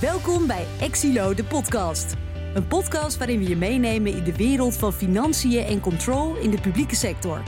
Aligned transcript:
Welkom 0.00 0.46
bij 0.46 0.66
Exilo, 0.80 1.34
de 1.34 1.44
podcast. 1.44 2.14
Een 2.54 2.66
podcast 2.66 3.16
waarin 3.18 3.38
we 3.38 3.48
je 3.48 3.56
meenemen 3.56 4.16
in 4.16 4.24
de 4.24 4.36
wereld 4.36 4.74
van 4.76 4.92
financiën 4.92 5.64
en 5.64 5.80
control 5.80 6.36
in 6.36 6.50
de 6.50 6.60
publieke 6.60 6.94
sector. 6.96 7.42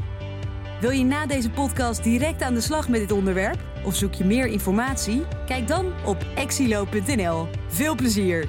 Wil 0.80 0.90
je 0.90 1.04
na 1.04 1.26
deze 1.26 1.50
podcast 1.50 2.02
direct 2.02 2.42
aan 2.42 2.54
de 2.54 2.60
slag 2.60 2.88
met 2.88 3.00
dit 3.00 3.12
onderwerp? 3.12 3.60
Of 3.84 3.94
zoek 3.94 4.14
je 4.14 4.24
meer 4.24 4.46
informatie? 4.46 5.22
Kijk 5.46 5.68
dan 5.68 5.92
op 6.04 6.26
exilo.nl. 6.34 7.46
Veel 7.68 7.94
plezier! 7.94 8.48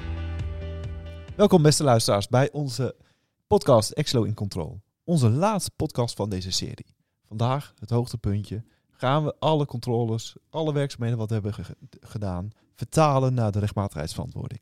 Welkom 1.36 1.62
beste 1.62 1.84
luisteraars 1.84 2.28
bij 2.28 2.52
onze 2.52 2.96
podcast 3.46 3.90
Exlo 3.90 4.22
in 4.22 4.34
Control. 4.34 4.80
Onze 5.04 5.30
laatste 5.30 5.70
podcast 5.76 6.16
van 6.16 6.28
deze 6.30 6.50
serie. 6.52 6.94
Vandaag 7.24 7.74
het 7.78 7.90
hoogtepuntje. 7.90 8.64
Gaan 8.90 9.24
we 9.24 9.34
alle 9.38 9.66
controles, 9.66 10.36
alle 10.50 10.72
werkzaamheden 10.72 11.18
wat 11.18 11.30
hebben 11.30 11.54
ge- 11.54 11.76
gedaan, 12.00 12.50
vertalen 12.74 13.34
naar 13.34 13.52
de 13.52 13.58
rechtmatigheidsverantwoording. 13.58 14.60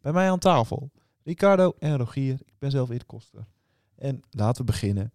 Bij 0.00 0.12
mij 0.12 0.30
aan 0.30 0.38
tafel 0.38 0.90
Ricardo 1.22 1.74
en 1.78 1.96
Rogier. 1.96 2.34
Ik 2.44 2.58
ben 2.58 2.70
zelf 2.70 2.90
Erik 2.90 3.06
Koster. 3.06 3.46
En 3.94 4.22
laten 4.30 4.64
we 4.64 4.72
beginnen. 4.72 5.12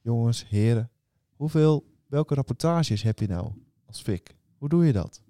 Jongens, 0.00 0.48
heren, 0.48 0.90
hoeveel, 1.36 1.86
welke 2.06 2.34
rapportages 2.34 3.02
heb 3.02 3.18
je 3.18 3.26
nou 3.26 3.52
als 3.86 4.02
FIC? 4.02 4.36
Hoe 4.56 4.68
doe 4.68 4.86
je 4.86 4.92
dat? 4.92 5.22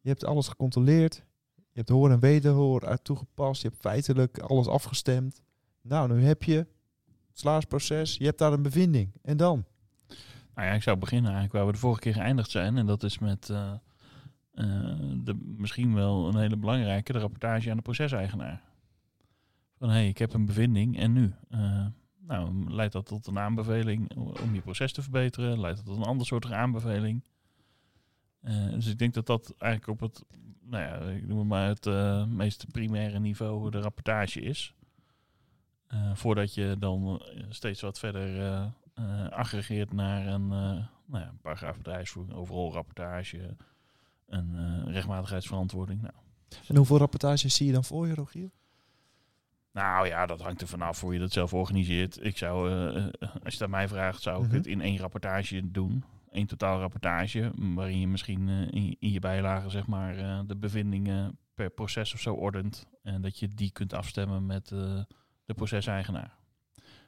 Je 0.00 0.08
hebt 0.08 0.24
alles 0.24 0.48
gecontroleerd. 0.48 1.14
Je 1.54 1.84
hebt 1.84 1.88
hoor 1.88 2.10
en 2.10 2.20
wederhoor 2.20 2.86
uit 2.86 3.04
toegepast. 3.04 3.62
Je 3.62 3.68
hebt 3.68 3.80
feitelijk 3.80 4.38
alles 4.38 4.66
afgestemd. 4.66 5.42
Nou, 5.80 6.12
nu 6.12 6.24
heb 6.24 6.42
je 6.42 6.56
het 6.56 6.68
salarisproces. 7.32 8.16
Je 8.16 8.24
hebt 8.24 8.38
daar 8.38 8.52
een 8.52 8.62
bevinding. 8.62 9.12
En 9.22 9.36
dan? 9.36 9.64
Nou 10.54 10.68
ja, 10.68 10.74
ik 10.74 10.82
zou 10.82 10.96
beginnen 10.96 11.32
eigenlijk 11.32 11.54
waar 11.54 11.66
we 11.66 11.72
de 11.72 11.78
vorige 11.78 12.00
keer 12.00 12.14
geëindigd 12.14 12.50
zijn. 12.50 12.76
En 12.76 12.86
dat 12.86 13.02
is 13.02 13.18
met 13.18 13.50
eh, 13.50 13.72
de, 15.24 15.34
misschien 15.56 15.94
wel 15.94 16.28
een 16.28 16.36
hele 16.36 16.56
belangrijke, 16.56 17.12
de 17.12 17.18
rapportage 17.18 17.70
aan 17.70 17.76
de 17.76 17.82
proceseigenaar. 17.82 18.62
Van 19.78 19.88
hé, 19.88 19.94
hey, 19.94 20.08
ik 20.08 20.18
heb 20.18 20.32
een 20.32 20.46
bevinding 20.46 20.98
en 20.98 21.12
nu? 21.12 21.34
Eh, 21.48 21.86
nou, 22.18 22.70
leidt 22.70 22.92
dat 22.92 23.06
tot 23.06 23.26
een 23.26 23.38
aanbeveling 23.38 24.16
om 24.16 24.54
je 24.54 24.60
proces 24.60 24.92
te 24.92 25.02
verbeteren? 25.02 25.60
Leidt 25.60 25.76
dat 25.76 25.86
tot 25.86 25.96
een 25.96 26.02
ander 26.02 26.26
soort 26.26 26.52
aanbeveling? 26.52 27.24
Eh, 28.40 28.70
dus 28.70 28.86
ik 28.86 28.98
denk 28.98 29.14
dat 29.14 29.26
dat 29.26 29.54
eigenlijk 29.58 30.02
op 30.02 30.08
het, 30.08 30.24
nou 30.62 30.82
ja, 30.82 31.10
ik 31.10 31.26
noem 31.26 31.38
het 31.38 31.48
maar 31.48 31.66
het 31.68 31.86
eh, 31.86 32.24
meest 32.24 32.72
primaire 32.72 33.18
niveau 33.18 33.70
de 33.70 33.80
rapportage 33.80 34.40
is. 34.40 34.74
Eh, 35.86 36.14
voordat 36.14 36.54
je 36.54 36.76
dan 36.78 37.22
eh, 37.22 37.44
steeds 37.48 37.80
wat 37.80 37.98
verder 37.98 38.40
eh, 38.40 38.66
eh, 38.94 39.28
aggregeert 39.28 39.92
naar 39.92 40.26
een, 40.26 40.52
eh 40.52 40.86
nou 41.06 41.24
ja, 41.24 41.34
paragraaf 41.42 41.76
bedrijfsvoering, 41.76 42.36
overal 42.36 42.72
rapportage, 42.72 43.56
een 44.28 44.54
eh, 44.56 44.92
rechtmatigheidsverantwoording. 44.92 46.00
Nou, 46.02 46.14
En 46.68 46.76
hoeveel 46.76 46.98
rapportages 46.98 47.54
zie 47.54 47.66
je 47.66 47.72
dan 47.72 47.84
voor 47.84 48.06
je, 48.06 48.14
Rogier? 48.14 48.50
nou 49.72 50.06
ja, 50.06 50.26
dat 50.26 50.40
hangt 50.40 50.60
er 50.60 50.66
vanaf 50.68 51.00
hoe 51.00 51.12
je 51.12 51.18
dat 51.18 51.32
zelf 51.32 51.54
organiseert. 51.54 52.24
Ik 52.24 52.36
zou, 52.36 52.70
eh, 52.70 53.06
eh, 53.06 53.12
als 53.44 53.54
je 53.54 53.64
aan 53.64 53.70
mij 53.70 53.88
vraagt, 53.88 54.22
zou 54.22 54.40
ik 54.42 54.46
Mhm. 54.46 54.56
het 54.56 54.66
in 54.66 54.80
één 54.80 54.98
rapportage 54.98 55.70
doen. 55.70 56.04
Eén 56.30 56.46
totaalrapportage, 56.46 57.52
waarin 57.54 58.00
je 58.00 58.08
misschien 58.08 58.48
in, 58.48 58.96
in 58.98 59.10
je 59.10 59.18
bijlagen 59.20 59.70
zeg 59.70 59.86
maar, 59.86 60.46
de 60.46 60.56
bevindingen 60.56 61.38
per 61.54 61.70
proces 61.70 62.14
of 62.14 62.20
zo 62.20 62.34
ordent. 62.34 62.86
En 63.02 63.22
dat 63.22 63.38
je 63.38 63.48
die 63.48 63.70
kunt 63.70 63.92
afstemmen 63.94 64.46
met 64.46 64.68
de 65.44 65.54
proceseigenaar. 65.54 66.36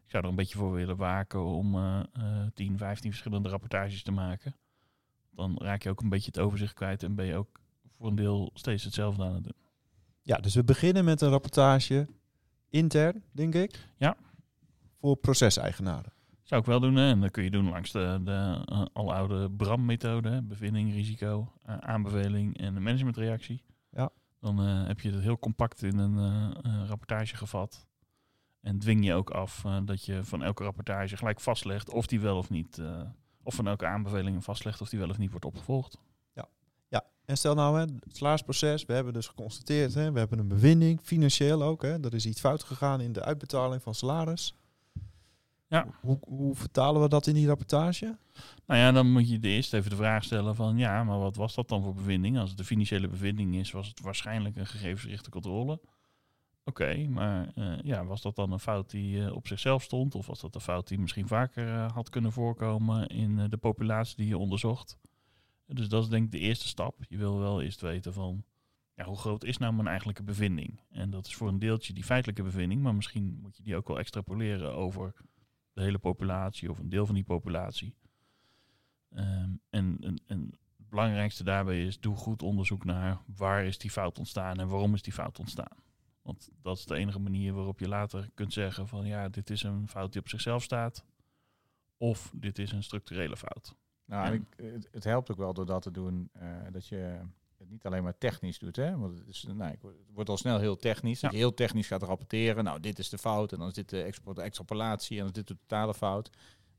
Ik 0.04 0.10
zou 0.16 0.22
er 0.24 0.28
een 0.30 0.36
beetje 0.36 0.58
voor 0.58 0.72
willen 0.72 0.96
waken 0.96 1.44
om 1.44 1.74
eh 1.74 2.00
eh 2.12 2.46
10, 2.54 2.78
15 2.78 3.10
verschillende 3.10 3.48
rapportages 3.48 4.02
te 4.02 4.12
maken. 4.12 4.54
Dan 5.41 5.58
raak 5.58 5.83
je 5.83 5.91
ook 5.91 6.00
een 6.00 6.08
beetje 6.08 6.30
het 6.33 6.38
overzicht 6.38 6.74
kwijt 6.74 7.02
en 7.02 7.14
ben 7.14 7.27
je 7.27 7.36
ook 7.36 7.60
voor 7.96 8.06
een 8.06 8.14
deel 8.14 8.50
steeds 8.55 8.84
hetzelfde 8.84 9.24
aan 9.24 9.34
het 9.34 9.44
doen. 9.44 9.55
Ja, 10.22 10.36
dus 10.36 10.55
we 10.55 10.64
beginnen 10.64 11.05
met 11.05 11.20
een 11.20 11.28
rapportage 11.30 12.08
intern, 12.70 13.22
denk 13.32 13.55
ik. 13.55 13.88
Ja. 13.97 14.16
Voor 14.98 15.16
proceseigenaren. 15.16 16.12
Zou 16.42 16.60
ik 16.60 16.66
wel 16.66 16.80
doen. 16.80 16.94
Hè? 16.94 17.10
En 17.10 17.20
dat 17.20 17.31
kun 17.31 17.44
je 17.44 17.50
doen 17.50 17.69
langs 17.69 17.92
de, 17.92 18.20
de 18.25 18.65
uh, 18.72 18.84
aloude 18.92 19.50
BRAM-methode. 19.50 20.42
Bevinding, 20.42 20.92
risico, 20.92 21.53
uh, 21.69 21.78
aanbeveling 21.78 22.59
en 22.59 22.76
een 22.76 22.82
managementreactie. 22.82 23.62
Ja. 23.91 24.10
Dan 24.41 24.69
uh, 24.69 24.86
heb 24.86 25.00
je 25.00 25.10
het 25.10 25.22
heel 25.22 25.38
compact 25.38 25.82
in 25.82 25.98
een 25.98 26.86
rapportage 26.86 27.36
gevat. 27.36 27.86
En 28.60 28.78
dwing 28.78 29.04
je 29.04 29.15
ook 29.15 29.31
af 29.31 29.65
dat 29.84 30.04
je 30.04 30.25
van 30.25 30.42
elke 30.42 30.65
rapportage 30.65 31.16
gelijk 31.16 31.41
vastlegt 31.41 31.91
of 31.91 32.06
die 32.06 32.20
wel 32.20 32.36
of 32.36 32.50
niet... 32.50 32.82
Of 33.50 33.56
van 33.56 33.66
elke 33.66 33.87
aanbeveling 33.87 34.44
vastlegt 34.44 34.81
of 34.81 34.88
die 34.88 34.99
wel 34.99 35.09
of 35.09 35.19
niet 35.19 35.31
wordt 35.31 35.44
opgevolgd. 35.44 35.99
Ja, 36.34 36.49
ja. 36.88 37.05
en 37.25 37.37
stel 37.37 37.55
nou, 37.55 37.78
hè, 37.78 37.81
het 37.81 38.16
salarisproces, 38.16 38.84
we 38.84 38.93
hebben 38.93 39.12
dus 39.12 39.27
geconstateerd, 39.27 39.94
hè, 39.94 40.12
we 40.12 40.19
hebben 40.19 40.38
een 40.38 40.49
bevinding, 40.49 41.00
financieel 41.03 41.62
ook. 41.62 41.83
Hè, 41.83 42.05
er 42.05 42.15
is 42.15 42.27
iets 42.27 42.41
fout 42.41 42.62
gegaan 42.62 43.00
in 43.00 43.12
de 43.12 43.22
uitbetaling 43.22 43.83
van 43.83 43.94
salaris. 43.94 44.55
Ja. 45.69 45.87
Hoe, 46.00 46.19
hoe 46.21 46.55
vertalen 46.55 47.03
we 47.03 47.09
dat 47.09 47.27
in 47.27 47.34
die 47.34 47.47
rapportage? 47.47 48.16
Nou 48.66 48.81
ja, 48.81 48.93
dan 48.93 49.12
moet 49.12 49.28
je 49.28 49.39
eerst 49.41 49.72
even 49.72 49.91
de 49.91 49.97
vraag 49.97 50.25
stellen 50.25 50.55
van 50.55 50.77
ja, 50.77 51.05
maar 51.05 51.19
wat 51.19 51.37
was 51.37 51.55
dat 51.55 51.69
dan 51.69 51.83
voor 51.83 51.94
bevinding? 51.94 52.39
Als 52.39 52.50
het 52.50 52.59
een 52.59 52.65
financiële 52.65 53.09
bevinding 53.09 53.55
is, 53.56 53.71
was 53.71 53.89
het 53.89 54.00
waarschijnlijk 54.00 54.56
een 54.56 54.66
gegevensgerichte 54.66 55.31
controle. 55.31 55.81
Oké, 56.70 57.06
maar 57.08 57.53
uh, 57.54 57.78
ja, 57.82 58.04
was 58.04 58.22
dat 58.22 58.36
dan 58.36 58.53
een 58.53 58.60
fout 58.60 58.91
die 58.91 59.16
uh, 59.16 59.34
op 59.34 59.47
zichzelf 59.47 59.82
stond? 59.82 60.14
Of 60.14 60.26
was 60.26 60.41
dat 60.41 60.54
een 60.54 60.60
fout 60.60 60.88
die 60.88 60.98
misschien 60.98 61.26
vaker 61.26 61.66
uh, 61.66 61.92
had 61.92 62.08
kunnen 62.08 62.32
voorkomen 62.32 63.06
in 63.06 63.48
de 63.48 63.56
populatie 63.56 64.16
die 64.16 64.26
je 64.26 64.38
onderzocht? 64.38 64.98
Dus 65.66 65.88
dat 65.88 66.03
is 66.03 66.09
denk 66.09 66.25
ik 66.25 66.30
de 66.30 66.38
eerste 66.38 66.69
stap. 66.69 67.04
Je 67.09 67.16
wil 67.16 67.38
wel 67.38 67.62
eerst 67.62 67.80
weten 67.80 68.12
van 68.12 68.44
ja, 68.94 69.04
hoe 69.04 69.16
groot 69.16 69.44
is 69.44 69.59
nou 69.59 69.72
mijn 69.72 69.88
eigenlijke 69.88 70.22
bevinding? 70.22 70.80
En 70.91 71.10
dat 71.10 71.26
is 71.26 71.34
voor 71.34 71.48
een 71.48 71.59
deeltje 71.59 71.92
die 71.92 72.04
feitelijke 72.04 72.42
bevinding, 72.42 72.82
maar 72.82 72.94
misschien 72.94 73.38
moet 73.42 73.56
je 73.56 73.62
die 73.62 73.76
ook 73.76 73.88
wel 73.88 73.98
extrapoleren 73.98 74.75
over 74.75 75.12
de 75.72 75.82
hele 75.82 75.98
populatie 75.98 76.70
of 76.70 76.78
een 76.78 76.88
deel 76.88 77.06
van 77.06 77.14
die 77.14 77.25
populatie. 77.25 77.94
En, 79.09 79.60
en, 79.70 79.98
en 80.26 80.50
het 80.76 80.88
belangrijkste 80.88 81.44
daarbij 81.44 81.84
is, 81.84 82.00
doe 82.00 82.16
goed 82.16 82.42
onderzoek 82.42 82.84
naar 82.84 83.19
waar 83.36 83.64
is 83.64 83.78
die 83.78 83.91
fout 83.91 84.19
ontstaan 84.19 84.60
en 84.60 84.69
waarom 84.69 84.94
is 84.94 85.03
die 85.03 85.12
fout 85.12 85.38
ontstaan. 85.38 85.88
Want 86.30 86.50
dat 86.62 86.76
is 86.76 86.84
de 86.84 86.94
enige 86.94 87.18
manier 87.18 87.52
waarop 87.52 87.78
je 87.78 87.88
later 87.88 88.30
kunt 88.34 88.52
zeggen 88.52 88.88
van 88.88 89.06
ja, 89.06 89.28
dit 89.28 89.50
is 89.50 89.62
een 89.62 89.88
fout 89.88 90.12
die 90.12 90.20
op 90.20 90.28
zichzelf 90.28 90.62
staat. 90.62 91.04
Of 91.96 92.32
dit 92.34 92.58
is 92.58 92.72
een 92.72 92.82
structurele 92.82 93.36
fout. 93.36 93.74
Nou, 94.04 94.26
en 94.26 94.32
ik, 94.32 94.42
het, 94.56 94.88
het, 94.91 95.04
helpt 95.04 95.30
ook 95.30 95.36
wel 95.36 95.54
door 95.54 95.66
dat 95.66 95.82
te 95.82 95.91
doen, 95.91 96.30
uh, 96.42 96.42
dat 96.72 96.86
je 96.86 97.20
het 97.58 97.70
niet 97.70 97.84
alleen 97.84 98.02
maar 98.02 98.18
technisch 98.18 98.58
doet. 98.58 98.76
Hè? 98.76 98.98
Want 98.98 99.18
het, 99.18 99.28
is, 99.28 99.46
nou, 99.54 99.70
het 99.70 99.80
wordt 100.12 100.30
al 100.30 100.36
snel 100.36 100.58
heel 100.58 100.76
technisch. 100.76 101.20
Ja. 101.20 101.28
Dat 101.28 101.36
je 101.36 101.42
heel 101.42 101.54
technisch 101.54 101.86
gaat 101.86 102.02
rapporteren. 102.02 102.64
Nou, 102.64 102.80
dit 102.80 102.98
is 102.98 103.08
de 103.08 103.18
fout 103.18 103.52
en 103.52 103.58
dan 103.58 103.68
is 103.68 103.74
dit 103.74 103.88
de, 103.88 104.02
export, 104.02 104.36
de 104.36 104.42
extrapolatie 104.42 105.18
en 105.18 105.24
dan 105.24 105.26
is 105.26 105.44
dit 105.44 105.48
de 105.48 105.56
totale 105.56 105.94
fout. 105.94 106.30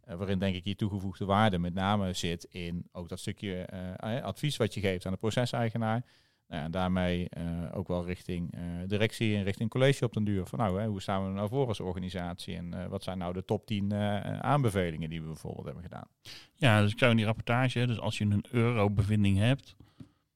Uh, 0.07 0.15
waarin 0.15 0.39
denk 0.39 0.55
ik 0.55 0.65
je 0.65 0.75
toegevoegde 0.75 1.25
waarde 1.25 1.59
met 1.59 1.73
name 1.73 2.13
zit 2.13 2.43
in 2.43 2.87
ook 2.91 3.09
dat 3.09 3.19
stukje 3.19 3.69
uh, 4.03 4.23
advies 4.23 4.57
wat 4.57 4.73
je 4.73 4.79
geeft 4.79 5.05
aan 5.05 5.11
de 5.11 5.17
proceseigenaar. 5.17 6.05
Nou, 6.51 6.63
en 6.63 6.71
daarmee 6.71 7.27
uh, 7.37 7.43
ook 7.73 7.87
wel 7.87 8.05
richting 8.05 8.55
uh, 8.55 8.61
directie 8.87 9.35
en 9.35 9.43
richting 9.43 9.69
college 9.69 10.05
op 10.05 10.13
den 10.13 10.23
duur. 10.23 10.45
Van 10.45 10.59
nou, 10.59 10.79
hè, 10.79 10.87
hoe 10.87 11.01
staan 11.01 11.25
we 11.25 11.31
nou 11.31 11.49
voor 11.49 11.67
als 11.67 11.79
organisatie? 11.79 12.55
En 12.55 12.73
uh, 12.75 12.85
wat 12.85 13.03
zijn 13.03 13.17
nou 13.17 13.33
de 13.33 13.45
top 13.45 13.65
10 13.65 13.93
aanbevelingen 14.41 15.09
die 15.09 15.21
we 15.21 15.27
bijvoorbeeld 15.27 15.65
hebben 15.65 15.83
gedaan? 15.83 16.07
Ja, 16.55 16.81
dus 16.81 16.91
ik 16.91 16.99
zou 16.99 17.11
in 17.11 17.17
die 17.17 17.25
rapportage, 17.25 17.87
dus 17.87 17.99
als 17.99 18.17
je 18.17 18.25
een 18.25 18.45
euro-bevinding 18.51 19.37
hebt, 19.37 19.75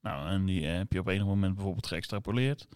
nou, 0.02 0.30
en 0.30 0.46
die 0.46 0.66
heb 0.66 0.92
je 0.92 1.00
op 1.00 1.08
enig 1.08 1.26
moment 1.26 1.56
bijvoorbeeld 1.56 1.88
geëxtrapoleerd. 1.88 2.68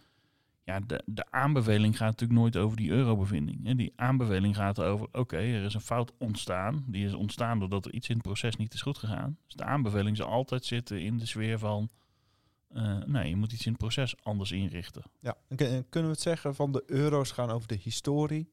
Ja, 0.64 0.80
de, 0.80 1.02
de 1.06 1.26
aanbeveling 1.32 1.98
gaat 1.98 2.10
natuurlijk 2.10 2.40
nooit 2.40 2.58
over 2.58 2.78
die 2.78 2.90
eurobevinding. 2.90 3.66
Hè. 3.66 3.76
Die 3.76 3.94
aanbeveling 3.96 4.56
gaat 4.56 4.82
over, 4.82 5.08
oké, 5.12 5.38
er 5.38 5.64
is 5.64 5.74
een 5.74 5.82
fout 5.82 6.14
ontstaan. 6.18 6.84
Die 6.88 7.06
is 7.06 7.14
ontstaan 7.14 7.60
doordat 7.60 7.86
er 7.86 7.94
iets 7.94 8.10
in 8.10 8.16
het 8.16 8.24
proces 8.24 8.56
niet 8.56 8.74
is 8.74 8.82
goed 8.82 8.98
gegaan. 8.98 9.38
Dus 9.46 9.54
de 9.54 9.64
aanbeveling 9.64 10.18
zal 10.18 10.28
altijd 10.28 10.66
zitten 10.66 11.02
in 11.02 11.18
de 11.18 11.26
sfeer 11.26 11.60
van, 11.60 11.90
uh, 12.70 13.04
nee, 13.04 13.30
je 13.30 13.36
moet 13.36 13.52
iets 13.52 13.66
in 13.66 13.72
het 13.72 13.82
proces 13.82 14.24
anders 14.24 14.52
inrichten. 14.52 15.04
Ja, 15.20 15.38
en 15.48 15.56
kunnen 15.90 16.10
we 16.10 16.16
het 16.16 16.20
zeggen 16.20 16.56
van 16.56 16.72
de 16.72 16.84
euro's 16.86 17.32
gaan 17.32 17.50
over 17.50 17.68
de 17.68 17.80
historie 17.82 18.52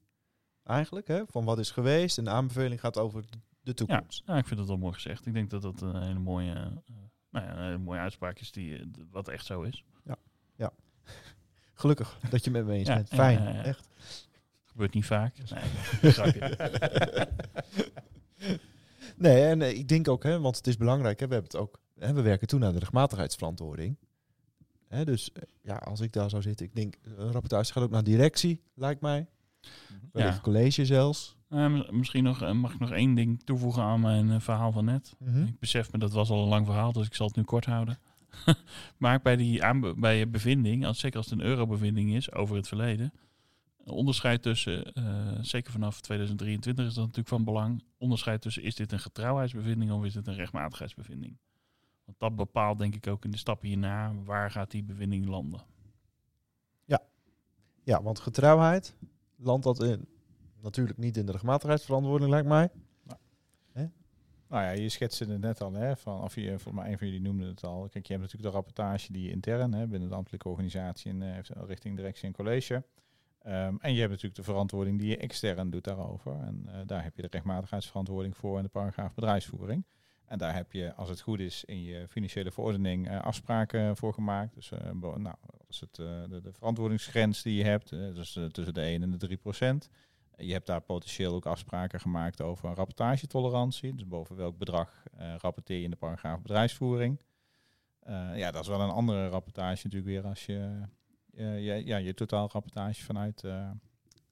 eigenlijk, 0.65 1.09
hè? 1.09 1.23
van 1.27 1.45
wat 1.45 1.59
is 1.59 1.71
geweest. 1.71 2.19
En 2.19 2.25
de 2.25 2.31
aanbeveling 2.31 2.81
gaat 2.81 2.99
over 2.99 3.25
de 3.61 3.75
toekomst. 3.75 4.23
Ja, 4.27 4.37
ik 4.37 4.47
vind 4.47 4.59
dat 4.59 4.69
wel 4.69 4.77
mooi 4.77 4.95
gezegd. 4.95 5.27
Ik 5.27 5.33
denk 5.33 5.51
dat 5.51 5.63
dat 5.63 5.81
een 5.81 6.03
hele 6.03 6.19
mooie, 6.19 6.55
uh, 6.55 6.97
nou 7.31 7.47
ja, 7.47 7.57
een 7.57 7.65
hele 7.65 7.79
mooie 7.79 8.01
uitspraak 8.01 8.39
is 8.39 8.53
die, 8.53 8.79
uh, 8.79 8.87
wat 9.11 9.29
echt 9.29 9.47
zo 9.47 9.63
is. 9.63 9.85
Ja, 10.05 10.17
ja. 10.57 10.73
Gelukkig 11.75 12.19
dat 12.31 12.45
je 12.45 12.51
met 12.51 12.67
me 12.67 12.73
eens 12.73 12.89
ja, 12.89 12.95
bent. 12.95 13.09
Fijn, 13.09 13.43
ja, 13.43 13.63
echt. 13.63 13.89
Gebeurt 14.65 14.95
niet 14.95 15.07
vaak. 15.07 15.37
Nee, 19.17 19.35
nee 19.35 19.45
en 19.45 19.63
ik 19.63 19.89
denk 19.89 20.09
ook, 20.09 20.23
hè, 20.23 20.41
want 20.41 20.57
het 20.57 20.67
is 20.67 20.77
belangrijk, 20.77 21.21
hè, 21.21 21.27
we 21.27 21.33
hebben 21.33 21.51
het 21.53 21.61
ook, 21.61 21.81
hè, 21.99 22.13
we 22.13 22.23
werken 22.23 22.47
toe 22.47 22.59
naar 22.59 22.73
de 22.73 22.79
rechtmatigheidsverantwoording. 22.79 23.97
Hè, 24.89 25.05
dus 25.05 25.31
ja, 25.63 25.77
als 25.77 26.01
ik 26.01 26.13
daar 26.13 26.31
zou 26.31 26.43
zitten, 26.43 26.67
ik 26.67 26.75
denk, 26.75 26.95
een 27.03 27.33
rapportage 27.33 27.73
gaat 27.73 27.83
ook 27.83 27.91
naar 27.91 28.05
directie, 28.05 28.63
lijkt 28.75 29.01
mij. 29.01 29.27
Ja. 30.13 30.31
Het 30.31 30.41
college 30.41 30.85
zelfs. 30.85 31.37
Uh, 31.51 31.91
misschien 31.91 32.25
nog, 32.25 32.53
mag 32.53 32.73
ik 32.73 32.79
nog 32.79 32.91
één 32.91 33.15
ding 33.15 33.43
toevoegen 33.45 33.83
aan 33.83 34.01
mijn 34.01 34.27
uh, 34.27 34.41
verhaal 34.41 34.73
van 34.73 34.85
net. 34.85 35.15
-hmm. 35.19 35.47
Ik 35.47 35.59
besef 35.59 35.93
me, 35.93 35.99
dat 35.99 36.13
was 36.13 36.31
al 36.31 36.43
een 36.43 36.49
lang 36.49 36.67
verhaal, 36.67 36.93
dus 36.93 37.07
ik 37.07 37.15
zal 37.15 37.27
het 37.27 37.37
nu 37.37 37.43
kort 37.43 37.65
houden. 37.65 37.99
maak 38.99 39.23
bij 39.23 39.37
die 39.37 39.63
bij 39.97 40.19
je 40.19 40.27
bevinding, 40.27 40.87
als, 40.87 40.99
zeker 40.99 41.17
als 41.17 41.31
het 41.31 41.39
een 41.39 41.47
eurobevinding 41.47 42.15
is 42.15 42.33
over 42.33 42.57
het 42.57 42.69
verleden, 42.69 43.13
een 43.85 43.93
onderscheid 43.93 44.43
tussen, 44.43 44.93
eh, 44.93 45.39
zeker 45.41 45.73
vanaf 45.73 46.01
2023 46.01 46.87
is 46.87 46.95
dat 46.95 47.03
natuurlijk 47.03 47.29
van 47.29 47.45
belang, 47.45 47.85
onderscheid 47.99 48.41
tussen 48.41 48.63
is 48.63 48.75
dit 48.75 48.93
een 48.93 49.01
getrouwheidsbevinding 49.01 49.93
of 49.93 50.05
is 50.05 50.13
dit 50.13 50.27
een 50.27 50.35
rechtmatigheidsbevinding. 50.35 51.39
Want 52.07 52.19
dat 52.19 52.37
bepaalt 52.37 52.79
denk 52.79 52.95
ik 52.95 53.07
ook 53.07 53.25
in 53.25 53.31
de 53.31 53.37
stappen 53.37 53.69
hierna 53.69 54.15
waar 54.25 54.51
gaat 54.51 54.71
die 54.71 54.85
bevinding 54.85 55.27
landen. 55.27 55.61
Ja, 57.83 58.03
want 58.03 58.21
getrouwheid 58.21 58.95
landt 59.37 59.65
dat 59.65 59.83
in, 59.83 60.09
natuurlijk 60.63 60.99
niet 60.99 61.17
in 61.17 61.27
de 61.27 61.33
rechtmatigheidsverantwoording, 61.33 62.31
lijkt 62.31 62.49
mij. 62.49 62.71
Nou 64.49 64.63
ja, 64.63 64.71
je 64.71 64.89
schetste 64.89 65.25
het 65.25 65.41
net 65.41 65.61
al, 65.61 65.73
hè, 65.73 65.97
van, 65.97 66.23
of 66.23 66.35
je, 66.35 66.49
volgens 66.49 66.75
mij 66.75 66.93
een 66.93 66.99
van 66.99 67.07
jullie 67.07 67.23
noemde 67.23 67.47
het 67.47 67.65
al. 67.65 67.89
Kijk, 67.89 68.07
je 68.07 68.13
hebt 68.13 68.25
natuurlijk 68.25 68.53
de 68.53 68.59
rapportage 68.59 69.13
die 69.13 69.23
je 69.23 69.31
intern 69.31 69.75
hè, 69.75 69.87
binnen 69.87 70.09
de 70.09 70.15
ambtelijke 70.15 70.49
organisatie 70.49 71.11
en 71.11 71.23
eh, 71.23 71.39
richting 71.67 71.97
directie 71.97 72.27
en 72.27 72.33
college. 72.33 72.85
Ehm, 73.39 73.77
en 73.81 73.93
je 73.93 73.99
hebt 73.99 74.11
natuurlijk 74.11 74.35
de 74.35 74.43
verantwoording 74.43 74.99
die 74.99 75.09
je 75.09 75.17
extern 75.17 75.71
doet 75.71 75.85
daarover. 75.85 76.33
En 76.41 76.67
eh, 76.67 76.81
daar 76.87 77.03
heb 77.03 77.17
je 77.17 77.23
de 77.23 77.29
rechtmatigheidsverantwoording 77.31 78.37
voor 78.37 78.57
en 78.57 78.63
de 78.63 78.69
paragraaf 78.69 79.15
bedrijfsvoering. 79.15 79.85
En 80.27 80.39
daar 80.39 80.55
heb 80.55 80.73
je, 80.73 80.95
als 80.95 81.09
het 81.09 81.21
goed 81.21 81.41
is, 81.41 81.65
in 81.65 81.83
je 81.83 82.09
financiële 82.09 82.51
verordening 82.51 83.09
eh, 83.09 83.21
afspraken 83.21 83.97
voor 83.97 84.15
gemaakt. 84.15 84.55
Dus 84.55 84.71
bo- 84.93 85.17
nou, 85.17 85.37
is 85.69 85.81
het, 85.81 85.99
eh, 85.99 86.07
de, 86.29 86.53
verantwoordingsgrens 86.53 87.43
die 87.43 87.57
je 87.57 87.65
hebt, 87.65 87.89
dus 87.91 88.33
tussen 88.53 88.75
de 88.75 88.81
1 88.81 89.03
en 89.03 89.11
de 89.11 89.17
3 89.17 89.37
procent. 89.37 89.89
Je 90.37 90.53
hebt 90.53 90.67
daar 90.67 90.81
potentieel 90.81 91.35
ook 91.35 91.47
afspraken 91.47 92.01
gemaakt 92.01 92.41
over 92.43 92.69
een 92.69 92.75
rapportagetolerantie. 92.75 93.95
Dus 93.95 94.07
boven 94.07 94.37
welk 94.37 94.59
bedrag 94.59 95.03
rapporteer 95.39 95.77
je 95.79 95.85
in 95.85 95.91
de 95.91 95.97
paragraaf 95.97 96.43
bedrijfsvoering. 96.43 97.21
Ja, 98.35 98.51
dat 98.51 98.63
is 98.63 98.69
wel 98.69 98.81
een 98.81 98.91
andere 98.91 99.29
rapportage 99.29 99.81
natuurlijk 99.85 100.13
weer 100.13 100.27
als 100.27 100.47
je 100.47 100.83
je, 101.33 101.83
ja, 101.85 101.97
je 101.97 102.15
totaalrapportage 102.15 103.05
vanuit 103.05 103.41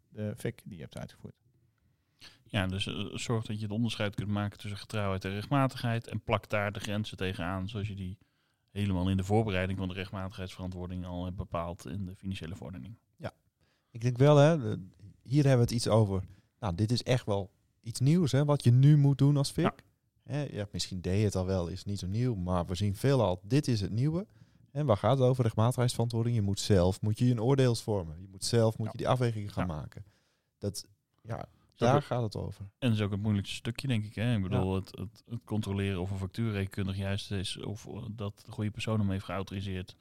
de 0.09 0.33
FIC 0.37 0.61
die 0.65 0.77
je 0.77 0.83
hebt 0.83 0.99
uitgevoerd. 0.99 1.44
Ja, 2.47 2.67
dus 2.67 2.87
eh, 2.87 3.05
zorg 3.15 3.45
dat 3.47 3.57
je 3.57 3.63
het 3.63 3.73
onderscheid 3.73 4.15
kunt 4.15 4.29
maken 4.29 4.59
tussen 4.59 4.79
getrouwheid 4.79 5.25
en 5.25 5.31
rechtmatigheid 5.31 6.07
en 6.09 6.21
plak 6.21 6.49
daar 6.49 6.73
de 6.73 6.81
grenzen 6.81 7.17
tegenaan 7.17 7.69
zoals 7.69 7.89
je 7.89 7.95
die 7.95 8.19
helemaal 8.71 9.11
in 9.11 9.17
de 9.17 9.25
voorbereiding 9.25 9.79
van 9.79 9.89
de 9.89 9.95
rechtmatigheidsverantwoording 9.95 11.07
al 11.07 11.25
hebt 11.25 11.37
bepaald 11.37 11.87
in 11.87 12.05
de 12.07 12.15
financiële 12.17 12.55
verordening. 12.57 12.95
Ik 13.91 14.01
denk 14.01 14.19
wel, 14.19 14.37
hè, 14.37 14.57
hier 15.23 15.43
hebben 15.45 15.53
we 15.57 15.63
het 15.63 15.71
iets 15.71 15.89
over. 15.89 16.23
Nou, 16.61 16.75
dit 16.75 16.91
is 16.91 17.03
echt 17.03 17.27
wel 17.27 17.51
iets 17.81 18.01
nieuws, 18.01 18.33
hè, 18.33 18.45
wat 18.45 18.65
je 18.65 18.71
nu 18.71 18.97
moet 18.97 19.19
doen 19.19 19.37
als 19.37 19.51
FIC. 19.51 19.63
Ja. 19.65 19.75
Hè, 20.23 20.43
ja, 20.43 20.67
misschien 20.73 21.01
deed 21.01 21.19
je 21.19 21.25
het 21.25 21.37
al 21.37 21.47
wel, 21.47 21.67
is 21.69 21.85
niet 21.85 21.99
zo 21.99 22.07
nieuw, 22.07 22.35
maar 22.35 22.67
we 22.67 22.75
zien 22.75 22.97
veelal, 22.97 23.41
dit 23.43 23.69
is 23.69 23.81
het 23.81 23.91
nieuwe. 23.91 24.27
En 24.71 24.87
waar 24.87 24.97
gaat 24.97 25.19
het 25.19 25.27
over? 25.29 25.43
Rechtmatigheidsverantwoording. 25.45 26.35
Je 26.37 26.43
moet 26.43 26.61
zelf, 26.61 27.01
moet 27.01 27.19
je 27.19 27.31
een 27.31 27.43
oordeels 27.43 27.83
vormen. 27.83 28.21
Je 28.21 28.29
moet 28.31 28.45
zelf, 28.45 28.79
moet 28.79 28.87
Ja. 28.87 28.93
je 28.93 28.99
die 28.99 29.09
afwegingen 29.09 29.51
gaan 29.53 29.67
Ja. 29.67 29.75
maken. 29.75 30.05
Dat, 30.59 30.87
ja, 31.23 31.47
daar 31.77 32.03
gaat 32.03 32.23
het 32.23 32.37
over. 32.37 32.65
En 32.79 32.89
dat 32.89 32.99
is 32.99 33.05
ook 33.05 33.11
het 33.11 33.21
moeilijkste 33.23 33.57
stukje, 33.57 33.89
denk 33.89 34.05
ik. 34.05 34.15
Hè? 34.15 34.37
Ik 34.37 34.43
bedoel, 34.43 34.75
het, 34.75 34.97
het, 34.99 35.23
het 35.31 35.45
controleren 35.45 36.01
of 36.01 36.11
een 36.11 36.19
factuurrekenkundig 36.19 36.97
juist 36.97 37.31
is 37.31 37.57
of 37.57 37.89
dat 38.11 38.43
de 38.47 38.53
goede 38.53 38.71
persoon 38.71 38.99
hem 38.99 39.11
heeft 39.11 39.25
geautoriseerd. 39.25 39.97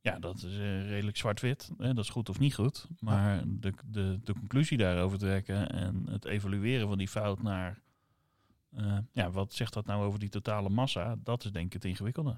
Ja, 0.00 0.18
dat 0.18 0.36
is 0.36 0.58
eh, 0.58 0.88
redelijk 0.88 1.16
zwart-wit. 1.16 1.70
Dat 1.76 1.98
is 1.98 2.08
goed 2.08 2.28
of 2.28 2.38
niet 2.38 2.54
goed. 2.54 2.86
Maar 3.00 3.42
de, 3.46 3.72
de, 3.86 4.20
de 4.24 4.32
conclusie 4.32 4.78
daarover 4.78 5.18
trekken 5.18 5.70
en 5.70 6.06
het 6.10 6.24
evalueren 6.24 6.88
van 6.88 6.98
die 6.98 7.08
fout 7.08 7.42
naar... 7.42 7.80
eh, 8.70 8.98
ja, 9.12 9.30
wat 9.30 9.52
zegt 9.52 9.72
dat 9.72 9.86
nou 9.86 10.04
over 10.04 10.18
die 10.18 10.28
totale 10.28 10.68
massa? 10.68 11.16
Dat 11.22 11.44
is 11.44 11.52
denk 11.52 11.66
ik 11.66 11.72
het 11.72 11.84
ingewikkelde. 11.84 12.36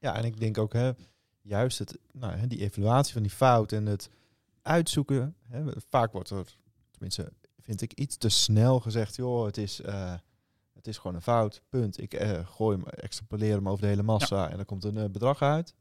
Ja, 0.00 0.16
en 0.16 0.24
ik 0.24 0.40
denk 0.40 0.58
ook, 0.58 0.72
hè, 0.72 0.90
juist 1.40 1.78
het, 1.78 1.98
nou, 2.12 2.32
hè, 2.32 2.46
die 2.46 2.60
evaluatie 2.60 3.12
van 3.12 3.22
die 3.22 3.30
fout 3.30 3.72
en 3.72 3.86
het 3.86 4.10
uitzoeken. 4.62 5.34
Hè, 5.48 5.64
vaak 5.88 6.12
wordt 6.12 6.30
er, 6.30 6.56
tenminste, 7.00 7.32
vind 7.60 7.82
ik 7.82 7.92
iets 7.92 8.16
te 8.16 8.28
snel 8.28 8.80
gezegd, 8.80 9.16
joh, 9.16 9.44
het 9.44 9.56
is, 9.56 9.80
eh, 9.80 10.14
het 10.72 10.86
is 10.86 10.98
gewoon 10.98 11.16
een 11.16 11.22
fout, 11.22 11.62
punt. 11.68 12.00
Ik 12.00 12.14
eh, 12.14 12.46
gooi 12.46 12.76
hem, 12.76 12.86
extrapoleer 12.86 13.54
hem 13.54 13.68
over 13.68 13.82
de 13.82 13.88
hele 13.88 14.02
massa 14.02 14.50
en 14.50 14.58
er 14.58 14.64
komt 14.64 14.84
een 14.84 14.96
eh, 14.96 15.10
bedrag 15.10 15.42
uit. 15.42 15.74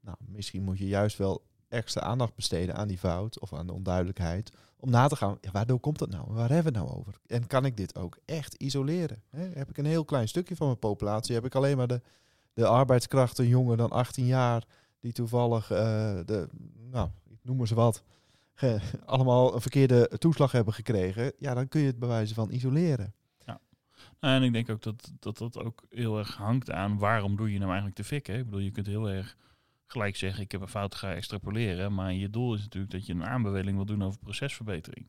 Nou, 0.00 0.16
misschien 0.26 0.62
moet 0.62 0.78
je 0.78 0.86
juist 0.86 1.16
wel 1.16 1.44
extra 1.68 2.00
aandacht 2.00 2.34
besteden 2.34 2.74
aan 2.74 2.88
die 2.88 2.98
fout 2.98 3.40
of 3.40 3.52
aan 3.52 3.66
de 3.66 3.72
onduidelijkheid. 3.72 4.52
Om 4.76 4.90
na 4.90 5.06
te 5.06 5.16
gaan, 5.16 5.38
ja, 5.40 5.50
waardoor 5.50 5.80
komt 5.80 5.98
dat 5.98 6.10
nou? 6.10 6.24
Waar 6.28 6.50
hebben 6.50 6.72
we 6.72 6.78
het 6.78 6.88
nou 6.88 6.98
over? 6.98 7.20
En 7.26 7.46
kan 7.46 7.64
ik 7.64 7.76
dit 7.76 7.96
ook 7.96 8.18
echt 8.24 8.54
isoleren? 8.54 9.22
Hè? 9.30 9.48
Heb 9.48 9.70
ik 9.70 9.78
een 9.78 9.84
heel 9.84 10.04
klein 10.04 10.28
stukje 10.28 10.56
van 10.56 10.66
mijn 10.66 10.78
populatie? 10.78 11.34
Heb 11.34 11.44
ik 11.44 11.54
alleen 11.54 11.76
maar 11.76 11.86
de, 11.86 12.00
de 12.52 12.66
arbeidskrachten 12.66 13.48
jonger 13.48 13.76
dan 13.76 13.90
18 13.90 14.26
jaar... 14.26 14.66
die 15.00 15.12
toevallig, 15.12 15.66
de, 15.66 16.48
nou, 16.90 17.08
ik 17.28 17.38
noem 17.42 17.66
wat... 17.66 18.02
ge- 18.54 18.80
allemaal 19.04 19.54
een 19.54 19.60
verkeerde 19.60 20.10
toeslag 20.18 20.52
hebben 20.52 20.74
gekregen... 20.74 21.32
ja, 21.38 21.54
dan 21.54 21.68
kun 21.68 21.80
je 21.80 21.86
het 21.86 21.98
bij 21.98 22.08
wijze 22.08 22.34
van 22.34 22.50
isoleren. 22.50 23.14
En 24.18 24.42
ik 24.42 24.52
denk 24.52 24.70
ook 24.70 24.82
dat, 24.82 25.12
dat 25.18 25.38
dat 25.38 25.58
ook 25.58 25.84
heel 25.90 26.18
erg 26.18 26.36
hangt 26.36 26.70
aan 26.70 26.98
waarom 26.98 27.36
doe 27.36 27.46
je 27.52 27.56
nou 27.58 27.66
eigenlijk 27.66 27.96
te 27.96 28.04
fik. 28.04 28.26
Hè? 28.26 28.38
Ik 28.38 28.44
bedoel, 28.44 28.60
je 28.60 28.70
kunt 28.70 28.86
heel 28.86 29.10
erg 29.10 29.36
gelijk 29.86 30.16
zeggen, 30.16 30.42
ik 30.42 30.52
heb 30.52 30.60
een 30.60 30.68
fout, 30.68 30.94
ga 30.94 31.14
extrapoleren. 31.14 31.94
Maar 31.94 32.12
je 32.12 32.30
doel 32.30 32.54
is 32.54 32.60
natuurlijk 32.62 32.92
dat 32.92 33.06
je 33.06 33.12
een 33.12 33.24
aanbeveling 33.24 33.76
wil 33.76 33.86
doen 33.86 34.02
over 34.02 34.18
procesverbetering. 34.18 35.08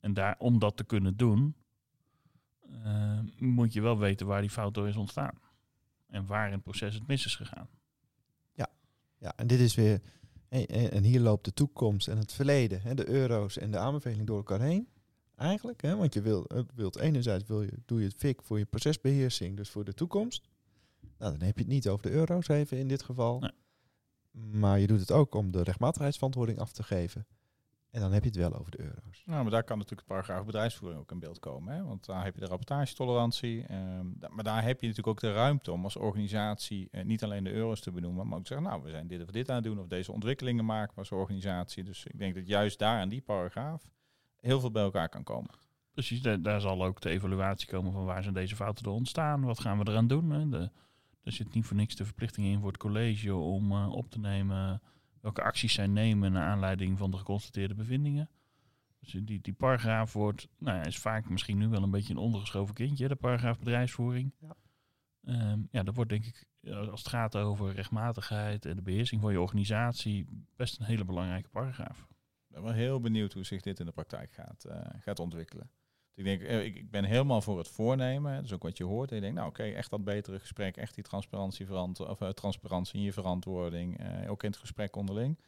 En 0.00 0.14
daar, 0.14 0.34
om 0.38 0.58
dat 0.58 0.76
te 0.76 0.84
kunnen 0.84 1.16
doen, 1.16 1.54
eh, 2.82 3.18
moet 3.38 3.72
je 3.72 3.80
wel 3.80 3.98
weten 3.98 4.26
waar 4.26 4.40
die 4.40 4.50
fout 4.50 4.74
door 4.74 4.88
is 4.88 4.96
ontstaan. 4.96 5.38
En 6.06 6.26
waar 6.26 6.46
in 6.46 6.52
het 6.52 6.62
proces 6.62 6.94
het 6.94 7.06
mis 7.06 7.26
is 7.26 7.36
gegaan. 7.36 7.68
Ja, 9.18 9.32
en 9.36 9.46
dit 9.46 9.60
is 9.60 9.74
weer... 9.74 10.00
en 10.66 11.02
hier 11.02 11.20
loopt 11.20 11.44
de 11.44 11.52
toekomst 11.52 12.08
en 12.08 12.18
het 12.18 12.32
verleden, 12.32 12.96
de 12.96 13.08
euro's 13.08 13.58
en 13.58 13.70
de 13.70 13.78
aanbeveling 13.78 14.26
door 14.26 14.36
elkaar 14.36 14.60
heen. 14.60 14.88
Eigenlijk, 15.36 15.82
hè, 15.82 15.96
want 15.96 16.14
je 16.14 16.22
wil, 16.22 16.44
het 16.48 16.74
wilt 16.74 16.98
enerzijds 16.98 17.46
wil 17.46 17.62
je, 17.62 17.72
doe 17.86 18.00
je 18.00 18.06
het 18.06 18.16
FIC 18.16 18.42
voor 18.42 18.58
je 18.58 18.64
procesbeheersing, 18.64 19.56
dus 19.56 19.70
voor 19.70 19.84
de 19.84 19.94
toekomst. 19.94 20.48
Nou, 21.18 21.32
dan 21.32 21.46
heb 21.46 21.56
je 21.56 21.62
het 21.62 21.72
niet 21.72 21.88
over 21.88 22.02
de 22.02 22.12
euro's 22.12 22.48
even 22.48 22.78
in 22.78 22.88
dit 22.88 23.02
geval. 23.02 23.40
Nee. 23.40 23.50
Maar 24.60 24.78
je 24.78 24.86
doet 24.86 25.00
het 25.00 25.10
ook 25.10 25.34
om 25.34 25.50
de 25.50 25.62
rechtmatigheidsverantwoording 25.62 26.58
af 26.58 26.72
te 26.72 26.82
geven. 26.82 27.26
En 27.92 28.00
dan 28.00 28.12
heb 28.12 28.22
je 28.22 28.28
het 28.28 28.38
wel 28.38 28.54
over 28.54 28.70
de 28.70 28.80
euro's. 28.80 29.22
Nou, 29.26 29.42
maar 29.42 29.50
daar 29.50 29.64
kan 29.64 29.78
natuurlijk 29.78 30.08
het 30.08 30.16
paragraaf 30.16 30.46
bedrijfsvoering 30.46 31.00
ook 31.00 31.10
in 31.10 31.18
beeld 31.18 31.38
komen. 31.38 31.74
Hè? 31.74 31.84
Want 31.84 32.06
daar 32.06 32.24
heb 32.24 32.34
je 32.34 32.40
de 32.40 32.46
rapportagetolerantie. 32.46 33.66
ehm, 33.66 34.06
maar 34.28 34.44
daar 34.44 34.62
heb 34.62 34.80
je 34.80 34.86
natuurlijk 34.86 35.06
ook 35.06 35.20
de 35.20 35.32
ruimte 35.32 35.72
om 35.72 35.84
als 35.84 35.96
organisatie 35.96 36.88
eh, 36.90 37.04
niet 37.04 37.24
alleen 37.24 37.44
de 37.44 37.52
euro's 37.52 37.80
te 37.80 37.92
benoemen, 37.92 38.26
maar 38.28 38.38
ook 38.38 38.44
te 38.44 38.54
zeggen, 38.54 38.70
nou, 38.70 38.82
we 38.82 38.90
zijn 38.90 39.06
dit 39.06 39.22
of 39.22 39.30
dit 39.30 39.48
aan 39.48 39.54
het 39.54 39.64
doen, 39.64 39.78
of 39.78 39.86
deze 39.86 40.12
ontwikkelingen 40.12 40.64
maken 40.64 40.96
als 40.96 41.10
organisatie. 41.10 41.84
Dus 41.84 42.06
ik 42.06 42.18
denk 42.18 42.34
dat 42.34 42.46
juist 42.46 42.78
daar 42.78 43.00
aan 43.00 43.08
die 43.08 43.22
paragraaf 43.22 43.90
heel 44.40 44.60
veel 44.60 44.70
bij 44.70 44.82
elkaar 44.82 45.08
kan 45.08 45.22
komen. 45.22 45.50
Precies, 45.92 46.22
daar, 46.22 46.42
daar 46.42 46.60
zal 46.60 46.84
ook 46.84 47.00
de 47.00 47.10
evaluatie 47.10 47.68
komen 47.68 47.92
van 47.92 48.04
waar 48.04 48.22
zijn 48.22 48.34
deze 48.34 48.56
fouten 48.56 48.84
door 48.84 48.94
ontstaan. 48.94 49.44
Wat 49.44 49.60
gaan 49.60 49.78
we 49.78 49.90
eraan 49.90 50.06
doen? 50.06 50.30
Hè? 50.30 50.48
De, 50.48 50.70
er 51.22 51.32
zit 51.32 51.54
niet 51.54 51.66
voor 51.66 51.76
niks 51.76 51.96
de 51.96 52.04
verplichting 52.04 52.46
in 52.46 52.60
voor 52.60 52.68
het 52.68 52.76
college 52.76 53.34
om 53.34 53.72
eh, 53.72 53.92
op 53.92 54.10
te 54.10 54.18
nemen 54.18 54.82
welke 55.22 55.42
acties 55.42 55.72
zij 55.72 55.86
nemen 55.86 56.32
naar 56.32 56.48
aanleiding 56.48 56.98
van 56.98 57.10
de 57.10 57.16
geconstateerde 57.16 57.74
bevindingen. 57.74 58.30
Dus 59.00 59.10
die, 59.10 59.40
die 59.40 59.52
paragraaf 59.52 60.12
wordt, 60.12 60.48
nou 60.58 60.78
ja, 60.78 60.84
is 60.84 60.98
vaak 60.98 61.28
misschien 61.28 61.58
nu 61.58 61.68
wel 61.68 61.82
een 61.82 61.90
beetje 61.90 62.12
een 62.12 62.18
ondergeschoven 62.18 62.74
kindje, 62.74 63.08
de 63.08 63.14
paragraaf 63.14 63.58
bedrijfsvoering. 63.58 64.32
Ja. 64.40 64.56
Ehm, 65.24 65.60
ja, 65.70 65.82
dat 65.82 65.94
wordt 65.94 66.10
denk 66.10 66.24
ik, 66.24 66.46
als 66.70 67.00
het 67.00 67.08
gaat 67.08 67.36
over 67.36 67.72
rechtmatigheid 67.72 68.64
en 68.64 68.76
de 68.76 68.82
beheersing 68.82 69.20
van 69.20 69.32
je 69.32 69.40
organisatie, 69.40 70.44
best 70.56 70.80
een 70.80 70.86
hele 70.86 71.04
belangrijke 71.04 71.48
paragraaf. 71.48 72.00
Ik 72.48 72.54
ben 72.54 72.62
wel 72.62 72.72
heel 72.72 73.00
benieuwd 73.00 73.32
hoe 73.32 73.44
zich 73.44 73.62
dit 73.62 73.80
in 73.80 73.86
de 73.86 73.92
praktijk 73.92 74.32
gaat, 74.32 74.64
eh, 74.64 74.80
gaat 74.98 75.18
ontwikkelen. 75.18 75.70
Dus 76.14 76.24
ik, 76.24 76.38
denk, 76.38 76.42
eh, 76.50 76.64
ik, 76.64 76.74
ik 76.76 76.90
ben 76.90 77.04
helemaal 77.04 77.40
voor 77.42 77.58
het 77.58 77.68
voornemen. 77.68 78.34
Dat 78.34 78.44
is 78.44 78.52
ook 78.52 78.62
wat 78.62 78.76
je 78.76 78.84
hoort. 78.84 79.08
En 79.10 79.14
je 79.16 79.20
denkt, 79.22 79.36
nou 79.36 79.48
oké, 79.48 79.62
echt 79.62 79.90
dat 79.90 80.04
betere 80.04 80.38
gesprek. 80.40 80.76
Echt 80.76 80.94
die 80.94 81.04
transparantie, 81.04 81.66
of, 82.08 82.20
eh, 82.20 82.28
transparantie 82.28 82.98
in 82.98 83.04
je 83.04 83.12
verantwoording. 83.12 83.98
eh, 83.98 84.30
ook 84.30 84.42
in 84.42 84.50
het 84.50 84.58
gesprek 84.58 84.96
onderling. 84.96 85.38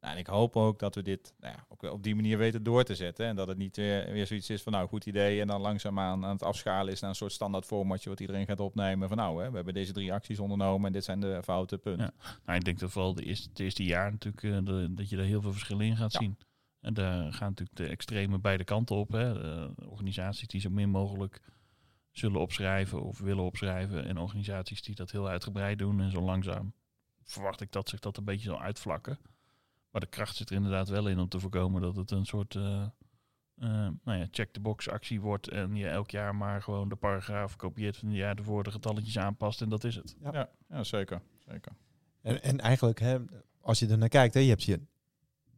Nou, 0.00 0.14
en 0.16 0.20
ik 0.22 0.26
hoop 0.26 0.56
ook 0.56 0.78
dat 0.78 0.94
we 0.94 1.02
dit 1.02 1.34
nou 1.40 1.54
ja, 1.54 1.64
ook 1.68 1.80
wel 1.82 1.92
op 1.92 2.02
die 2.02 2.14
manier 2.14 2.38
weten 2.38 2.62
door 2.62 2.84
te 2.84 2.94
zetten. 2.94 3.26
En 3.26 3.36
dat 3.36 3.48
het 3.48 3.58
niet 3.58 3.76
weer, 3.76 4.12
weer 4.12 4.26
zoiets 4.26 4.50
is 4.50 4.62
van, 4.62 4.72
nou 4.72 4.88
goed 4.88 5.06
idee. 5.06 5.40
En 5.40 5.46
dan 5.46 5.60
langzaamaan 5.60 6.24
aan 6.24 6.30
het 6.32 6.42
afschalen 6.42 6.92
is 6.92 7.00
naar 7.00 7.10
een 7.10 7.16
soort 7.16 7.32
standaard 7.32 7.64
formatje 7.64 8.08
wat 8.10 8.20
iedereen 8.20 8.46
gaat 8.46 8.60
opnemen. 8.60 9.08
Van 9.08 9.16
nou, 9.16 9.42
hè, 9.42 9.48
we 9.50 9.56
hebben 9.56 9.74
deze 9.74 9.92
drie 9.92 10.12
acties 10.12 10.38
ondernomen 10.38 10.86
en 10.86 10.92
dit 10.92 11.04
zijn 11.04 11.20
de 11.20 11.40
fouten, 11.44 11.80
punt. 11.80 12.00
Ja. 12.00 12.12
Nou, 12.44 12.58
ik 12.58 12.64
denk 12.64 12.78
dat 12.78 12.90
vooral 12.90 13.14
de 13.14 13.24
eerste, 13.24 13.48
het 13.48 13.58
eerste 13.60 13.84
jaar 13.84 14.10
natuurlijk 14.10 14.66
de- 14.66 14.94
dat 14.94 15.08
je 15.08 15.16
daar 15.16 15.24
heel 15.24 15.40
veel 15.42 15.52
verschillen 15.52 15.86
in 15.86 15.96
gaat 15.96 16.12
Ja. 16.12 16.18
zien. 16.18 16.36
En 16.84 16.94
daar 16.94 17.32
gaan 17.32 17.48
natuurlijk 17.48 17.76
de 17.76 17.86
extreme 17.86 18.38
beide 18.38 18.64
kanten 18.64 18.96
op. 18.96 19.10
Hè. 19.10 19.34
De 19.34 19.88
organisaties 19.88 20.46
die 20.46 20.60
zo 20.60 20.70
min 20.70 20.90
mogelijk 20.90 21.40
zullen 22.10 22.40
opschrijven 22.40 23.02
of 23.02 23.18
willen 23.18 23.44
opschrijven. 23.44 24.04
En 24.04 24.18
organisaties 24.18 24.82
die 24.82 24.94
dat 24.94 25.10
heel 25.10 25.28
uitgebreid 25.28 25.78
doen. 25.78 26.00
En 26.00 26.10
zo 26.10 26.20
langzaam 26.20 26.72
verwacht 27.22 27.60
ik 27.60 27.72
dat 27.72 27.88
zich 27.88 28.00
dat 28.00 28.16
een 28.16 28.24
beetje 28.24 28.48
zal 28.48 28.60
uitvlakken. 28.60 29.18
Maar 29.90 30.00
de 30.00 30.06
kracht 30.06 30.36
zit 30.36 30.50
er 30.50 30.56
inderdaad 30.56 30.88
wel 30.88 31.08
in 31.08 31.18
om 31.18 31.28
te 31.28 31.40
voorkomen 31.40 31.82
dat 31.82 31.96
het 31.96 32.10
een 32.10 32.26
soort 32.26 32.54
eh, 32.54 32.82
eh, 33.54 33.88
nou 34.04 34.18
ja, 34.18 34.26
check-the-box 34.30 34.88
actie 34.88 35.20
wordt 35.20 35.48
en 35.48 35.76
je 35.76 35.88
elk 35.88 36.10
jaar 36.10 36.34
maar 36.34 36.62
gewoon 36.62 36.88
de 36.88 36.96
paragraaf 36.96 37.56
kopieert 37.56 37.96
van 37.96 38.08
het 38.08 38.16
jaar 38.16 38.36
ervoor, 38.36 38.62
de 38.62 38.70
getalletjes 38.70 39.18
aanpast 39.18 39.62
en 39.62 39.68
dat 39.68 39.84
is 39.84 39.94
het. 39.94 40.16
Ja. 40.20 40.32
Ja, 40.32 40.50
ja 40.68 40.84
zeker. 40.84 41.22
zeker. 41.38 41.72
En, 42.20 42.42
en 42.42 42.60
eigenlijk, 42.60 43.00
hè, 43.00 43.18
als 43.60 43.78
je 43.78 43.88
er 43.88 43.98
naar 43.98 44.08
kijkt, 44.08 44.34
hè, 44.34 44.40
je 44.40 44.48
hebt 44.48 44.62
je 44.62 44.80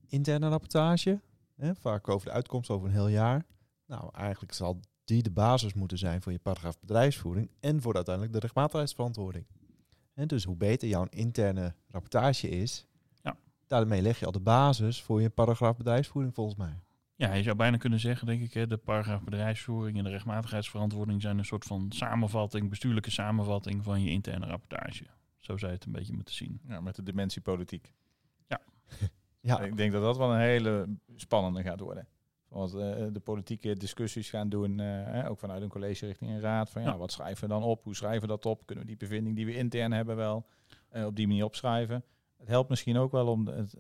interne 0.09 0.49
rapportage, 0.49 1.21
hè, 1.57 1.75
vaak 1.75 2.09
over 2.09 2.27
de 2.27 2.33
uitkomst 2.33 2.71
over 2.71 2.87
een 2.89 2.95
heel 2.95 3.09
jaar. 3.09 3.45
Nou, 3.87 4.11
eigenlijk 4.13 4.53
zal 4.53 4.81
die 5.05 5.23
de 5.23 5.31
basis 5.31 5.75
moeten 5.75 5.99
zijn 5.99 6.23
voor 6.23 6.33
je 6.33 6.39
paragraaf 6.39 6.79
bedrijfsvoering 6.81 7.51
en 7.61 7.81
voor 7.83 7.95
uiteindelijk 7.95 8.35
de 8.35 8.41
rechtmatigheidsverantwoording. 8.41 9.47
En 10.15 10.29
dus 10.29 10.45
hoe 10.45 10.57
beter 10.57 10.89
jouw 10.89 11.07
interne 11.11 11.75
rapportage 11.91 12.49
is, 12.49 12.87
Ja. 13.23 13.37
daarmee 13.67 14.03
leg 14.03 14.19
je 14.19 14.27
al 14.27 14.33
de 14.33 14.41
basis 14.41 15.03
voor 15.03 15.23
je 15.23 15.31
paragraaf 15.31 15.77
bedrijfsvoering 15.77 16.35
volgens 16.35 16.57
mij. 16.57 16.81
Ja, 17.15 17.33
je 17.35 17.43
zou 17.43 17.57
bijna 17.57 17.77
kunnen 17.77 18.01
zeggen, 18.01 18.27
denk 18.27 18.41
ik, 18.43 18.53
hè, 18.55 18.67
de 18.67 18.77
paragraaf 18.77 19.23
bedrijfsvoering 19.25 19.99
en 19.99 20.05
de 20.05 20.11
rechtmatigheidsverantwoording 20.11 21.23
zijn 21.23 21.39
een 21.39 21.45
soort 21.45 21.65
van 21.65 21.87
samenvatting, 21.93 22.69
bestuurlijke 22.69 23.11
samenvatting 23.11 23.85
van 23.85 24.03
je 24.03 24.11
interne 24.11 24.47
rapportage. 24.47 25.05
Zo 25.39 25.57
zou 25.57 25.71
je 25.71 25.77
het 25.77 25.87
een 25.87 25.93
beetje 25.93 26.13
moeten 26.13 26.35
zien. 26.35 26.61
Ja, 26.69 26.81
met 26.81 26.97
de 26.97 27.03
dimensie 27.03 27.43
politiek. 27.43 27.93
Ja, 28.47 28.61
Ik 29.65 29.77
denk 29.77 29.93
dat 29.93 30.03
dat 30.03 30.17
wel 30.17 30.33
een 30.33 30.41
hele 30.41 30.87
spannende 31.17 31.63
gaat 31.63 31.81
worden. 31.81 32.09
Want 32.49 32.75
eh, 32.75 33.05
de 33.13 33.21
politieke 33.25 33.75
discussies 33.77 34.31
gaan 34.31 34.49
doen, 34.49 34.81
eh, 34.81 35.31
ook 35.31 35.39
vanuit 35.39 35.63
een 35.63 35.69
college 35.69 36.07
richting 36.07 36.31
een 36.31 36.41
raad. 36.41 36.71
Van 36.71 36.83
ja, 36.83 36.89
Ja. 36.91 36.97
wat 36.97 37.13
schrijven 37.13 37.49
we 37.49 37.55
dan 37.55 37.63
op? 37.63 37.85
Hoe 37.85 37.95
schrijven 37.97 38.21
we 38.21 38.27
dat 38.27 38.47
op? 38.47 38.67
Kunnen 38.67 38.85
we 38.85 38.91
die 38.91 38.99
bevinding 39.09 39.37
die 39.37 39.47
we 39.47 39.55
intern 39.57 39.93
hebben 39.93 40.17
wel 40.17 40.47
eh, 40.89 41.05
op 41.07 41.17
die 41.17 41.27
manier 41.27 41.45
opschrijven? 41.45 42.05
Het 42.37 42.49
helpt 42.49 42.69
misschien 42.69 42.97
ook 42.97 43.13
wel 43.13 43.27
om 43.27 43.47
het, 43.47 43.77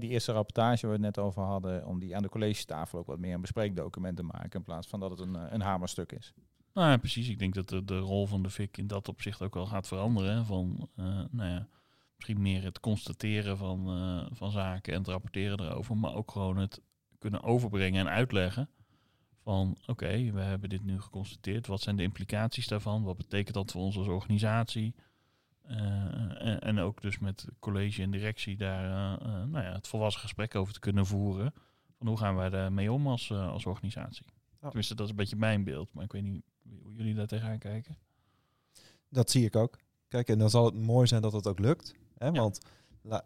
die 0.00 0.10
eerste 0.10 0.32
rapportage 0.32 0.86
waar 0.86 0.98
we 0.98 1.04
het 1.06 1.16
net 1.16 1.24
over 1.24 1.42
hadden, 1.42 1.86
om 1.86 1.98
die 1.98 2.16
aan 2.16 2.22
de 2.22 2.28
collegetafel 2.28 2.98
ook 2.98 3.06
wat 3.06 3.18
meer 3.18 3.34
een 3.34 3.40
bespreekdocument 3.40 4.16
te 4.16 4.22
maken. 4.22 4.50
In 4.58 4.62
plaats 4.62 4.86
van 4.86 5.00
dat 5.00 5.10
het 5.10 5.18
een, 5.20 5.54
een 5.54 5.60
hamerstuk 5.60 6.12
is. 6.12 6.34
Nou 6.72 6.88
ja, 6.90 6.96
precies. 6.96 7.28
Ik 7.28 7.38
denk 7.38 7.54
dat 7.54 7.68
de, 7.68 7.84
de 7.84 7.98
rol 7.98 8.26
van 8.26 8.42
de 8.42 8.50
FIC 8.50 8.76
in 8.78 8.86
dat 8.86 9.08
opzicht 9.08 9.42
ook 9.42 9.54
wel 9.54 9.66
gaat 9.66 9.86
veranderen. 9.86 10.36
hè. 10.36 10.44
Van, 10.44 10.88
nou 11.30 11.50
ja, 11.50 11.68
misschien 12.16 12.42
meer 12.42 12.62
het 12.62 12.80
constateren 12.80 13.56
van, 13.56 13.86
eh, 13.88 14.26
van 14.36 14.50
zaken 14.50 14.92
en 14.92 14.98
het 14.98 15.08
rapporteren 15.08 15.60
erover. 15.60 15.96
Maar 15.96 16.14
ook 16.14 16.30
gewoon 16.30 16.56
het 16.56 16.80
kunnen 17.18 17.42
overbrengen 17.42 18.06
en 18.06 18.12
uitleggen. 18.12 18.68
Van 19.42 19.76
oké, 19.86 20.30
we 20.30 20.40
hebben 20.40 20.68
dit 20.68 20.84
nu 20.84 21.00
geconstateerd. 21.00 21.66
Wat 21.66 21.80
zijn 21.80 21.96
de 21.96 22.02
implicaties 22.02 22.68
daarvan? 22.68 23.02
Wat 23.02 23.16
betekent 23.16 23.54
dat 23.54 23.72
voor 23.72 23.82
ons 23.82 23.96
als 23.96 24.06
organisatie? 24.06 24.94
Eh, 25.62 25.76
en, 26.46 26.60
en 26.60 26.78
ook 26.78 27.00
dus 27.00 27.18
met 27.18 27.46
college 27.58 28.02
en 28.02 28.10
directie 28.10 28.56
daar 28.56 29.18
eh, 29.20 29.44
nou 29.44 29.64
ja, 29.64 29.72
het 29.72 29.88
volwassen 29.88 30.22
gesprek 30.22 30.54
over 30.54 30.72
te 30.72 30.80
kunnen 30.80 31.06
voeren. 31.06 31.54
Van 31.98 32.06
hoe 32.06 32.18
gaan 32.18 32.36
wij 32.36 32.48
daarmee 32.48 32.92
om 32.92 33.06
als, 33.06 33.32
als 33.32 33.66
organisatie? 33.66 34.26
Tenminste, 34.60 34.94
dat 34.94 35.04
is 35.04 35.10
een 35.10 35.16
beetje 35.16 35.36
mijn 35.36 35.64
beeld. 35.64 35.92
Maar 35.92 36.04
ik 36.04 36.12
weet 36.12 36.22
niet 36.22 36.42
hoe 36.82 36.92
jullie 36.92 37.14
daar 37.14 37.26
tegenaan 37.26 37.58
kijken. 37.58 37.96
dat 39.08 39.30
zie 39.30 39.44
ik 39.44 39.56
ook. 39.56 39.78
Kijk, 40.08 40.28
en 40.28 40.38
dan 40.38 40.50
zal 40.50 40.64
het 40.64 40.74
mooi 40.74 41.06
zijn 41.06 41.22
dat 41.22 41.32
het 41.32 41.46
ook 41.46 41.58
lukt. 41.58 41.94
Hè? 42.18 42.30
Want 42.32 42.58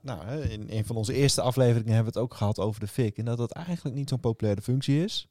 nou, 0.03 0.41
in 0.41 0.67
een 0.71 0.85
van 0.85 0.97
onze 0.97 1.13
eerste 1.15 1.41
afleveringen 1.41 1.95
hebben 1.95 2.13
we 2.13 2.19
het 2.19 2.29
ook 2.29 2.35
gehad 2.37 2.59
over 2.59 2.81
de 2.81 2.87
FIC. 2.89 3.17
En 3.19 3.25
dat 3.25 3.39
het 3.39 3.53
eigenlijk 3.53 3.97
niet 3.97 4.09
zo'n 4.09 4.21
populaire 4.21 4.63
functie 4.63 5.05
is. 5.05 5.29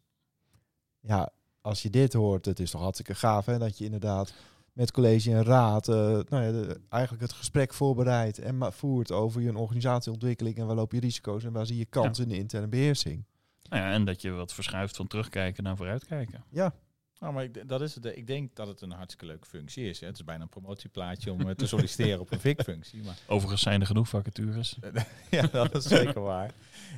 Ja, 1.00 1.30
als 1.62 1.82
je 1.82 1.90
dit 1.90 2.14
hoort, 2.14 2.46
het 2.46 2.60
is 2.60 2.72
toch 2.72 2.82
hartstikke 2.82 3.16
gaaf 3.16 3.46
hè, 3.46 3.58
dat 3.58 3.78
je 3.78 3.86
inderdaad 3.86 4.34
met 4.74 4.92
college 4.92 5.32
en 5.32 5.44
raad 5.44 5.88
eh, 5.88 5.96
nou 5.96 6.44
ja, 6.44 6.52
de- 6.52 6.82
eigenlijk 6.90 7.24
het 7.24 7.34
gesprek 7.34 7.74
voorbereidt 7.74 8.40
en 8.40 8.74
voert 8.74 9.12
over 9.12 9.42
je 9.42 9.58
organisatieontwikkeling 9.58 10.58
en 10.58 10.66
waar 10.66 10.76
loop 10.76 10.92
je 10.92 11.00
risico's 11.00 11.44
en 11.44 11.52
waar 11.52 11.66
zie 11.66 11.78
je 11.78 11.86
kansen 11.86 12.24
in 12.24 12.30
de 12.30 12.38
interne 12.38 12.68
beheersing. 12.68 13.26
Nou 13.70 13.84
ja, 13.84 13.92
en 13.92 14.06
dat 14.06 14.22
je 14.22 14.32
wat 14.32 14.54
verschuift 14.54 14.96
van 14.96 15.08
terugkijken 15.08 15.64
naar 15.64 15.78
vooruitkijken. 15.78 16.44
Ja, 16.50 16.74
Nou, 17.20 17.34
maar 17.34 17.44
ik, 17.44 17.68
dat 17.70 17.82
is 17.82 17.96
het. 17.96 18.06
Ik 18.06 18.28
denk 18.28 18.56
dat 18.56 18.68
het 18.68 18.82
een 18.82 18.92
hartstikke 18.92 19.26
leuke 19.26 19.48
functie 19.48 19.90
is. 19.90 20.00
Hè. 20.00 20.08
Het 20.08 20.16
is 20.16 20.24
bijna 20.24 20.44
een 20.44 20.50
promotieplaatje 20.50 21.32
om 21.32 21.42
eh, 21.42 21.50
te 21.56 21.68
solliciteren 21.68 22.20
op 22.20 22.32
een 22.32 22.40
VIC-functie. 22.40 23.04
Maar 23.04 23.18
Overigens 23.28 23.62
zijn 23.62 23.82
er 23.82 23.88
genoeg 23.88 24.10
vacatures. 24.10 24.78
ja, 25.30 25.48
dat 25.48 25.76
is 25.76 25.84
zeker 25.84 26.22
waar. 26.22 26.52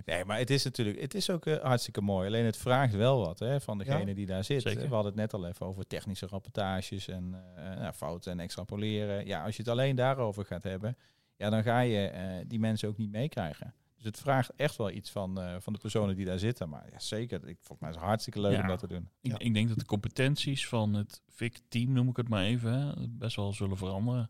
Nee, 0.05 0.25
maar 0.25 0.37
het 0.37 0.49
is 0.49 0.63
natuurlijk, 0.63 1.01
het 1.01 1.13
is 1.13 1.29
ook 1.29 1.45
eh, 1.45 1.63
hartstikke 1.63 2.01
mooi. 2.01 2.27
Alleen 2.27 2.45
het 2.45 2.57
vraagt 2.57 2.93
wel 2.93 3.19
wat 3.25 3.39
hè, 3.39 3.61
van 3.61 3.77
degene 3.77 4.05
Ja, 4.05 4.13
die 4.13 4.25
daar 4.25 4.43
zit. 4.43 4.61
zeker. 4.61 4.81
We 4.87 4.93
hadden 4.93 5.11
het 5.11 5.21
net 5.21 5.33
al 5.33 5.47
even 5.47 5.65
over 5.65 5.87
technische 5.87 6.27
rapportages 6.27 7.07
en 7.07 7.35
eh, 7.55 7.63
nou, 7.63 7.93
fouten 7.93 8.31
en 8.31 8.39
extrapoleren. 8.39 9.25
Ja, 9.25 9.43
als 9.43 9.55
je 9.55 9.61
het 9.61 9.71
alleen 9.71 9.95
daarover 9.95 10.45
gaat 10.45 10.63
hebben, 10.63 10.97
ja, 11.35 11.49
dan 11.49 11.63
ga 11.63 11.79
je 11.79 12.43
die 12.47 12.59
mensen 12.59 12.89
ook 12.89 12.97
niet 12.97 13.11
meekrijgen. 13.11 13.73
Dus 14.01 14.09
het 14.11 14.19
vraagt 14.19 14.53
echt 14.55 14.75
wel 14.75 14.91
iets 14.91 15.11
van, 15.11 15.41
eh, 15.41 15.55
van 15.59 15.73
de 15.73 15.79
personen 15.79 16.15
die 16.15 16.25
daar 16.25 16.39
zitten. 16.39 16.69
Maar 16.69 16.91
ja, 16.91 16.99
zeker. 16.99 17.47
Ik, 17.47 17.57
volgens 17.59 17.79
mij 17.79 17.89
is 17.89 17.95
het 17.95 18.05
hartstikke 18.05 18.39
leuk 18.41 18.55
Ja. 18.55 18.61
om 18.61 18.67
dat 18.67 18.79
te 18.79 18.87
doen. 18.87 19.09
Ik, 19.21 19.31
Ja. 19.31 19.39
ik 19.39 19.53
denk 19.53 19.67
dat 19.69 19.79
de 19.79 19.85
competenties 19.85 20.67
van 20.67 20.93
het 20.93 21.21
FIC-team, 21.29 21.91
noem 21.91 22.09
ik 22.09 22.17
het 22.17 22.29
maar 22.29 22.43
even, 22.43 22.71
hè, 22.73 23.07
best 23.07 23.35
wel 23.35 23.53
zullen 23.53 23.77
veranderen. 23.77 24.29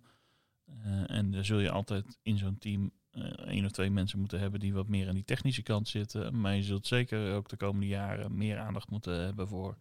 Eh, 0.66 1.10
en 1.12 1.32
dan 1.32 1.46
zul 1.46 1.60
je 1.60 1.72
altijd 1.72 2.18
in 2.22 2.38
zo'n 2.38 2.58
team 2.58 2.92
eh 3.12 3.24
één 3.48 3.66
of 3.66 3.72
twee 3.72 3.90
mensen 3.90 4.20
moeten 4.20 4.40
hebben 4.40 4.60
die 4.60 4.74
wat 4.74 4.88
meer 4.88 5.08
aan 5.08 5.14
die 5.16 5.24
technische 5.24 5.62
kant 5.64 5.88
zitten. 5.88 6.40
Maar 6.42 6.56
je 6.56 6.64
zult 6.64 6.88
zeker 6.88 7.34
ook 7.34 7.50
de 7.50 7.58
komende 7.58 7.88
jaren 7.88 8.38
meer 8.38 8.58
aandacht 8.60 8.90
moeten 8.90 9.14
hebben 9.24 9.48
voor 9.48 9.78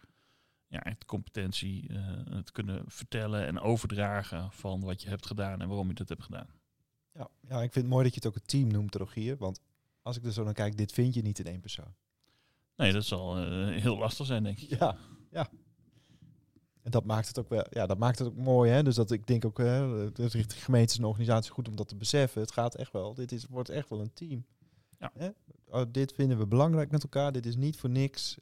ja, 0.66 0.80
het 0.82 1.04
competentie, 1.04 1.88
eh, 1.88 1.96
het 2.30 2.52
kunnen 2.52 2.82
vertellen 2.86 3.46
en 3.46 3.60
overdragen 3.60 4.52
van 4.52 4.80
wat 4.80 5.02
je 5.02 5.08
hebt 5.08 5.26
gedaan 5.26 5.60
en 5.60 5.68
waarom 5.68 5.88
je 5.88 5.94
dat 5.94 6.08
hebt 6.08 6.22
gedaan. 6.22 6.46
ja, 7.14 7.28
ja, 7.48 7.54
ik 7.62 7.72
vind 7.72 7.74
het 7.74 7.86
mooi 7.94 8.04
dat 8.04 8.14
je 8.14 8.20
het 8.20 8.28
ook 8.28 8.34
een 8.36 8.46
team 8.46 8.68
noemt, 8.72 8.94
Rogier. 8.94 9.36
Want 9.36 9.60
als 10.10 10.18
ik 10.18 10.24
er 10.24 10.32
zo 10.32 10.44
naar 10.44 10.54
kijk, 10.54 10.76
dit 10.76 10.92
vind 10.92 11.14
je 11.14 11.22
niet 11.22 11.38
in 11.38 11.46
één 11.46 11.60
persoon. 11.60 11.94
Nee, 12.76 12.92
dat 12.92 13.04
zal 13.04 13.38
eh, 13.38 13.82
heel 13.82 13.98
lastig 13.98 14.26
zijn, 14.26 14.42
denk 14.42 14.58
ik. 14.58 14.78
Ja, 14.78 14.96
ja. 15.30 15.48
En 16.82 16.90
dat 16.90 17.04
maakt 17.04 17.28
het 17.28 17.38
ook 17.38 17.48
wel, 17.48 17.66
ja, 17.70 17.86
dat 17.86 17.98
maakt 17.98 18.18
het 18.18 18.28
ook 18.28 18.36
mooi, 18.36 18.70
hè. 18.70 18.82
Dus 18.82 18.94
dat 18.94 19.10
ik 19.10 19.26
denk 19.26 19.44
ook, 19.44 19.58
hè, 19.58 19.88
het 20.04 20.18
is 20.18 20.32
richting 20.32 20.64
gemeentes 20.64 20.98
en 20.98 21.04
organisaties 21.04 21.50
goed 21.50 21.68
om 21.68 21.76
dat 21.76 21.88
te 21.88 21.96
beseffen. 21.96 22.40
Het 22.40 22.52
gaat 22.52 22.74
echt 22.74 22.92
wel, 22.92 23.14
dit 23.14 23.32
is, 23.32 23.46
wordt 23.46 23.68
echt 23.68 23.88
wel 23.88 24.00
een 24.00 24.12
team. 24.14 24.44
Ja. 24.98 25.10
Hè? 25.14 25.28
Oh, 25.66 25.82
dit 25.88 26.12
vinden 26.12 26.38
we 26.38 26.46
belangrijk 26.46 26.90
met 26.90 27.02
elkaar, 27.02 27.32
dit 27.32 27.46
is 27.46 27.56
niet 27.56 27.76
voor 27.76 27.90
niks. 27.90 28.38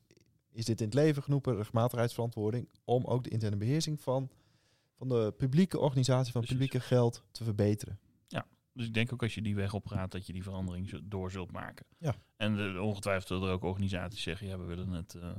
Is 0.52 0.64
dit 0.64 0.80
in 0.80 0.86
het 0.86 0.94
leven 0.94 1.22
geroepen, 1.22 1.56
rechtmatigheidsverantwoording, 1.56 2.68
om 2.84 3.04
ook 3.04 3.24
de 3.24 3.30
interne 3.30 3.56
beheersing 3.56 4.00
van, 4.00 4.30
van 4.96 5.08
de 5.08 5.34
publieke 5.36 5.78
organisatie, 5.78 6.32
van 6.32 6.40
Precies. 6.40 6.58
publieke 6.58 6.86
geld 6.86 7.22
te 7.30 7.44
verbeteren. 7.44 7.98
Dus 8.78 8.86
ik 8.86 8.94
denk 8.94 9.12
ook 9.12 9.22
als 9.22 9.34
je 9.34 9.42
die 9.42 9.54
weg 9.54 9.74
opgaat, 9.74 10.10
dat 10.10 10.26
je 10.26 10.32
die 10.32 10.42
verandering 10.42 11.00
door 11.04 11.30
zult 11.30 11.52
maken. 11.52 11.86
Ja. 11.98 12.14
En 12.36 12.58
eh, 12.58 12.82
ongetwijfeld 12.82 13.26
zullen 13.26 13.48
er 13.48 13.54
ook 13.54 13.62
organisaties 13.62 14.22
zeggen, 14.22 14.46
ja, 14.46 14.58
we 14.58 14.64
willen 14.64 14.90
het 14.90 15.14
eh, 15.14 15.30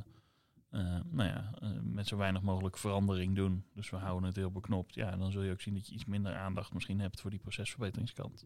eh, 0.69 1.01
nou 1.05 1.29
ja, 1.29 1.53
met 1.83 2.07
zo 2.07 2.17
weinig 2.17 2.41
mogelijk 2.41 2.77
verandering 2.77 3.35
doen. 3.35 3.65
Dus 3.73 3.89
we 3.89 3.97
houden 3.97 4.27
het 4.27 4.35
heel 4.35 4.51
beknopt. 4.51 4.95
Ja, 4.95 5.17
dan 5.17 5.31
zul 5.31 5.41
je 5.41 5.51
ook 5.51 5.61
zien 5.61 5.73
dat 5.73 5.87
je 5.87 5.93
iets 5.93 6.05
minder 6.05 6.35
aandacht 6.35 6.73
misschien 6.73 6.99
hebt 6.99 7.21
voor 7.21 7.29
die 7.29 7.39
procesverbeteringskant. 7.39 8.45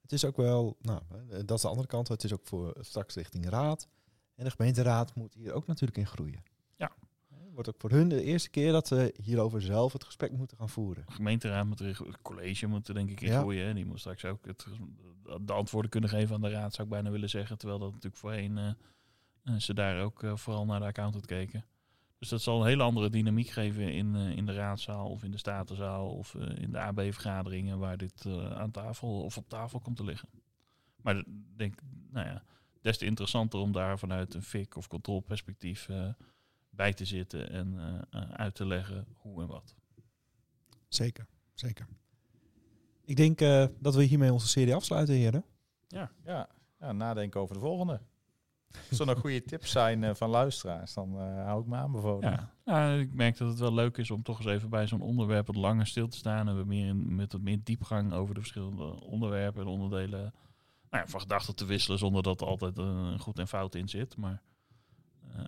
Het 0.00 0.12
is 0.12 0.24
ook 0.24 0.36
wel, 0.36 0.76
nou, 0.80 1.02
dat 1.28 1.50
is 1.50 1.62
de 1.62 1.68
andere 1.68 1.86
kant. 1.88 2.08
Het 2.08 2.24
is 2.24 2.32
ook 2.32 2.46
voor 2.46 2.76
straks 2.80 3.14
richting 3.14 3.48
raad. 3.48 3.88
En 4.34 4.44
de 4.44 4.50
gemeenteraad 4.50 5.14
moet 5.14 5.34
hier 5.34 5.52
ook 5.52 5.66
natuurlijk 5.66 5.98
in 5.98 6.06
groeien. 6.06 6.42
Ja. 6.76 6.92
Wordt 7.54 7.68
ook 7.68 7.80
voor 7.80 7.90
hun 7.90 8.08
de 8.08 8.22
eerste 8.22 8.50
keer 8.50 8.72
dat 8.72 8.86
ze 8.86 9.14
hierover 9.22 9.62
zelf 9.62 9.92
het 9.92 10.04
gesprek 10.04 10.32
moeten 10.32 10.56
gaan 10.56 10.68
voeren. 10.68 11.04
De 11.06 11.12
gemeenteraad 11.12 11.66
moet 11.66 11.80
er, 11.80 11.86
het 11.86 12.22
college 12.22 12.66
moet 12.66 12.88
er 12.88 12.94
denk 12.94 13.10
ik 13.10 13.20
in 13.20 13.30
Ja. 13.30 13.38
groeien. 13.40 13.66
hè. 13.66 13.74
Die 13.74 13.86
moet 13.86 13.98
straks 13.98 14.24
ook 14.24 14.46
het, 14.46 14.66
de 15.40 15.52
antwoorden 15.52 15.90
kunnen 15.90 16.10
geven 16.10 16.34
aan 16.34 16.40
de 16.40 16.50
raad, 16.50 16.74
zou 16.74 16.86
ik 16.88 16.92
bijna 16.92 17.10
willen 17.10 17.30
zeggen. 17.30 17.58
Terwijl 17.58 17.78
dat 17.78 17.88
natuurlijk 17.88 18.16
voorheen 18.16 18.58
eh, 18.58 18.68
eh, 19.42 19.54
ze 19.56 19.74
daar 19.74 20.02
ook 20.02 20.22
eh, 20.22 20.36
vooral 20.36 20.64
naar 20.64 20.80
de 20.80 20.86
accountant 20.86 21.26
keken. 21.26 21.64
Dus 22.18 22.28
dat 22.28 22.42
zal 22.42 22.60
een 22.60 22.66
hele 22.66 22.82
andere 22.82 23.10
dynamiek 23.10 23.48
geven 23.48 23.92
in, 23.92 24.14
in 24.14 24.46
de 24.46 24.54
raadzaal 24.54 25.08
of 25.08 25.22
in 25.22 25.30
de 25.30 25.38
statenzaal 25.38 26.10
of 26.10 26.34
in 26.34 26.72
de 26.72 26.78
AB-vergaderingen 26.78 27.78
waar 27.78 27.96
dit 27.96 28.26
aan 28.54 28.70
tafel 28.70 29.22
of 29.22 29.36
op 29.36 29.48
tafel 29.48 29.80
komt 29.80 29.96
te 29.96 30.04
liggen. 30.04 30.28
Maar 30.96 31.16
ik 31.16 31.24
denk, 31.56 31.80
nou 32.10 32.26
ja, 32.26 32.42
des 32.80 32.98
te 32.98 33.04
interessanter 33.04 33.60
om 33.60 33.72
daar 33.72 33.98
vanuit 33.98 34.34
een 34.34 34.42
FIC 34.42 34.76
of 34.76 34.88
controleperspectief 34.88 35.88
bij 36.74 36.92
te 36.92 37.04
zitten 37.04 37.50
en 37.50 37.78
eh, 37.78 38.22
eh, 38.22 38.30
uit 38.30 38.54
te 38.54 38.66
leggen 38.66 39.06
hoe 39.16 39.42
en 39.42 39.48
wat. 39.48 39.74
Zeker, 40.88 41.26
zeker. 41.54 41.86
Ik 43.04 43.16
denk 43.16 43.40
eh, 43.40 43.66
dat 43.78 43.94
we 43.94 44.02
hiermee 44.02 44.32
onze 44.32 44.48
serie 44.48 44.74
afsluiten, 44.74 45.14
heren. 45.14 45.44
Ja, 45.88 46.10
Ja, 46.24 46.48
ja 46.80 46.92
nadenken 46.92 47.40
over 47.40 47.54
de 47.54 47.60
volgende. 47.60 48.00
Als 48.90 48.98
er 48.98 49.06
nog 49.06 49.18
goede 49.18 49.42
tips 49.42 49.70
zijn 49.70 50.04
eh, 50.04 50.14
van 50.14 50.30
luisteraars, 50.30 50.94
dan 50.94 51.18
eh, 51.18 51.44
hou 51.44 51.60
ik 51.60 51.66
me 51.66 51.76
aanbevolen. 51.76 52.30
Ja. 52.30 52.52
ja, 52.64 52.94
ik 52.94 53.14
merk 53.14 53.36
dat 53.36 53.48
het 53.48 53.58
wel 53.58 53.74
leuk 53.74 53.96
is 53.96 54.10
om 54.10 54.22
toch 54.22 54.38
eens 54.38 54.48
even 54.48 54.70
bij 54.70 54.86
zo'n 54.86 55.00
onderwerp 55.00 55.46
wat 55.46 55.56
langer 55.56 55.86
stil 55.86 56.08
te 56.08 56.16
staan. 56.16 56.48
En 56.48 56.56
we 56.56 56.64
meer 56.64 56.86
in, 56.86 57.14
met 57.14 57.32
wat 57.32 57.40
meer 57.40 57.58
diepgang 57.62 58.12
over 58.12 58.34
de 58.34 58.40
verschillende 58.40 59.00
onderwerpen 59.00 59.62
en 59.62 59.68
onderdelen 59.68 60.20
nou 60.90 61.04
ja, 61.04 61.06
van 61.06 61.20
gedachten 61.20 61.54
te 61.54 61.64
wisselen 61.64 61.98
zonder 61.98 62.22
dat 62.22 62.40
er 62.40 62.46
altijd 62.46 62.78
een 62.78 63.18
goed 63.18 63.38
en 63.38 63.48
fout 63.48 63.74
in 63.74 63.88
zit. 63.88 64.16
Maar 64.16 64.42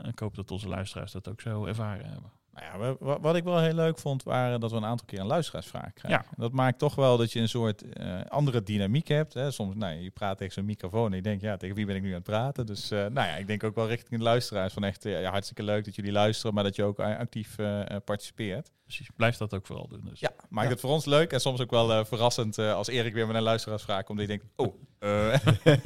ik 0.09 0.19
hoop 0.19 0.35
dat 0.35 0.51
onze 0.51 0.69
luisteraars 0.69 1.13
dat 1.13 1.29
ook 1.29 1.41
zo 1.41 1.65
ervaren 1.67 2.07
hebben. 2.07 2.33
Nou 2.53 2.67
ja, 2.67 2.79
wa- 2.79 2.97
wa- 3.07 3.21
wat 3.21 3.37
ik 3.37 3.45
wel 3.45 3.61
heel 3.61 3.75
leuk 3.75 3.99
vond, 3.99 4.23
waren 4.23 4.61
dat 4.61 4.71
we 4.71 4.77
een 4.77 4.85
aantal 4.85 5.07
keer 5.07 5.19
een 5.21 5.27
luisteraarsvraag 5.27 5.93
krijgen. 5.93 6.25
Ja. 6.31 6.37
Dat 6.43 6.53
maakt 6.53 6.79
toch 6.79 6.95
wel 6.95 7.17
dat 7.17 7.33
je 7.33 7.41
een 7.41 7.49
soort 7.49 7.93
eh, 7.93 8.21
andere 8.29 8.63
dynamiek 8.63 9.09
hebt. 9.09 9.35
Hè. 9.35 9.51
Soms, 9.51 9.75
nou, 9.75 9.95
je 9.95 10.11
praat 10.11 10.39
tegen 10.39 10.53
zo'n 10.53 10.65
microfoon 10.65 11.11
en 11.11 11.17
je 11.17 11.23
denkt, 11.23 11.43
ja, 11.43 11.57
tegen 11.57 11.77
wie 11.77 11.87
ben 11.87 11.97
ik 11.97 12.03
nu 12.03 12.09
aan 12.09 12.15
het 12.15 12.23
praten? 12.23 12.67
Dus, 12.67 12.91
eh, 12.91 12.99
nou 12.99 13.29
ja, 13.29 13.37
ik 13.37 13.47
denk 13.47 13.65
ook 13.65 13.75
wel 13.75 13.89
richting 13.89 14.19
de 14.19 14.25
luisteraars 14.27 14.73
van 14.73 14.85
echt, 14.85 15.05
eh, 15.05 15.21
ja, 15.21 15.31
hartstikke 15.31 15.63
leuk 15.63 15.85
dat 15.85 15.95
jullie 15.95 16.13
luisteren, 16.13 16.55
maar 16.55 16.65
dat 16.65 16.77
je 16.77 16.83
ook 16.85 16.99
eh, 16.99 17.19
actief 17.19 17.59
eh, 17.59 17.81
eh, 17.91 17.97
participeert. 18.05 18.71
Precies, 18.85 19.09
blijf 19.17 19.37
dat 19.37 19.55
ook 19.55 19.67
vooral 19.67 19.89
doen. 19.89 20.05
Dus. 20.11 20.21
Ja, 20.21 20.31
maakt 20.49 20.67
Ja. 20.67 20.73
het 20.73 20.81
voor 20.83 20.91
ons 20.91 21.05
leuk 21.05 21.33
en 21.33 21.41
soms 21.41 21.61
ook 21.61 21.71
wel 21.71 21.93
eh, 21.93 22.05
verrassend 22.05 22.59
eh, 22.59 22.73
als 22.75 22.89
Erik 22.89 23.15
weer 23.15 23.27
met 23.27 23.37
een 23.37 23.43
luisteraarsvraag 23.43 24.05
komt. 24.05 24.19
Die 24.19 24.27
denkt, 24.27 24.45
oh, 24.57 24.75
eh, 24.99 25.35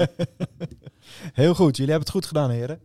Heel 1.33 1.55
goed, 1.55 1.76
jullie 1.76 1.93
hebben 1.93 2.00
het 2.09 2.11
goed 2.11 2.26
gedaan, 2.26 2.50
heren. 2.50 2.81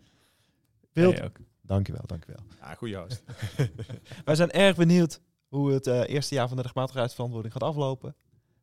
Wilt, 0.93 1.17
Jij 1.17 1.25
ook. 1.25 1.37
dankjewel, 1.61 2.03
dankjewel. 2.05 2.39
ja, 2.59 2.73
goeie 2.73 2.95
host. 2.97 3.23
Wij 4.25 4.35
zijn 4.35 4.51
erg 4.51 4.75
benieuwd 4.75 5.21
hoe 5.47 5.71
het 5.71 5.87
eh, 5.87 6.09
eerste 6.09 6.35
jaar 6.35 6.47
van 6.47 6.57
de 6.57 6.63
rechtmatigheidsverantwoording 6.63 7.53
gaat 7.53 7.63
aflopen. 7.63 8.15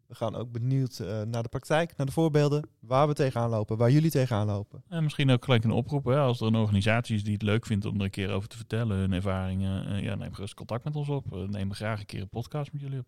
We 0.07 0.17
gaan 0.17 0.35
ook 0.37 0.53
benieuwd 0.53 0.99
eh, 0.99 1.23
naar 1.23 1.43
de 1.43 1.49
praktijk, 1.49 1.97
naar 1.97 2.07
de 2.07 2.13
voorbeelden, 2.13 2.69
waar 2.81 3.09
we 3.09 3.15
tegenaan 3.15 3.51
lopen, 3.51 3.77
waar 3.77 3.91
jullie 3.91 4.11
tegenaan 4.11 4.47
lopen. 4.47 4.83
En 4.89 5.03
misschien 5.03 5.31
ook 5.31 5.45
gelijk 5.45 5.65
een 5.65 5.71
oproep, 5.71 6.05
hè, 6.05 6.19
als 6.19 6.41
er 6.41 6.47
een 6.47 6.55
organisatie 6.55 7.17
is 7.17 7.25
die 7.25 7.33
het 7.33 7.43
leuk 7.43 7.67
vindt 7.67 7.85
om 7.85 7.97
er 7.97 8.05
een 8.05 8.11
keer 8.11 8.31
over 8.31 8.49
te 8.49 8.57
vertellen, 8.57 8.97
hun 8.97 9.13
ervaringen, 9.13 9.87
eh, 9.87 10.03
ja, 10.03 10.15
neem 10.15 10.33
gerust 10.35 10.55
contact 10.55 10.85
met 10.85 10.97
ons 10.97 11.09
op. 11.09 11.33
Eh, 11.33 11.39
neem 11.43 11.73
graag 11.75 12.01
een 12.01 12.07
keer 12.07 12.21
een 12.21 12.29
podcast 12.29 12.73
met 12.73 12.81
jullie 12.81 12.99
op. 12.99 13.07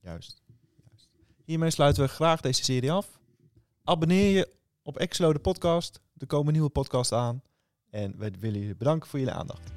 Juist. 0.00 0.42
Juist. 0.88 1.08
Hiermee 1.44 1.70
sluiten 1.70 2.02
we 2.02 2.08
graag 2.08 2.40
deze 2.40 2.64
serie 2.64 2.92
af. 2.92 3.18
Abonneer 3.84 4.36
je 4.36 4.52
op 4.82 4.96
Exlo 4.96 5.32
de 5.32 5.38
podcast. 5.38 6.00
Er 6.18 6.26
komen 6.26 6.52
nieuwe 6.52 6.68
podcasts 6.68 7.12
aan. 7.12 7.42
En 7.90 8.14
we 8.18 8.30
willen 8.40 8.60
jullie 8.60 8.76
bedanken 8.76 9.08
voor 9.08 9.18
jullie 9.18 9.34
aandacht. 9.34 9.72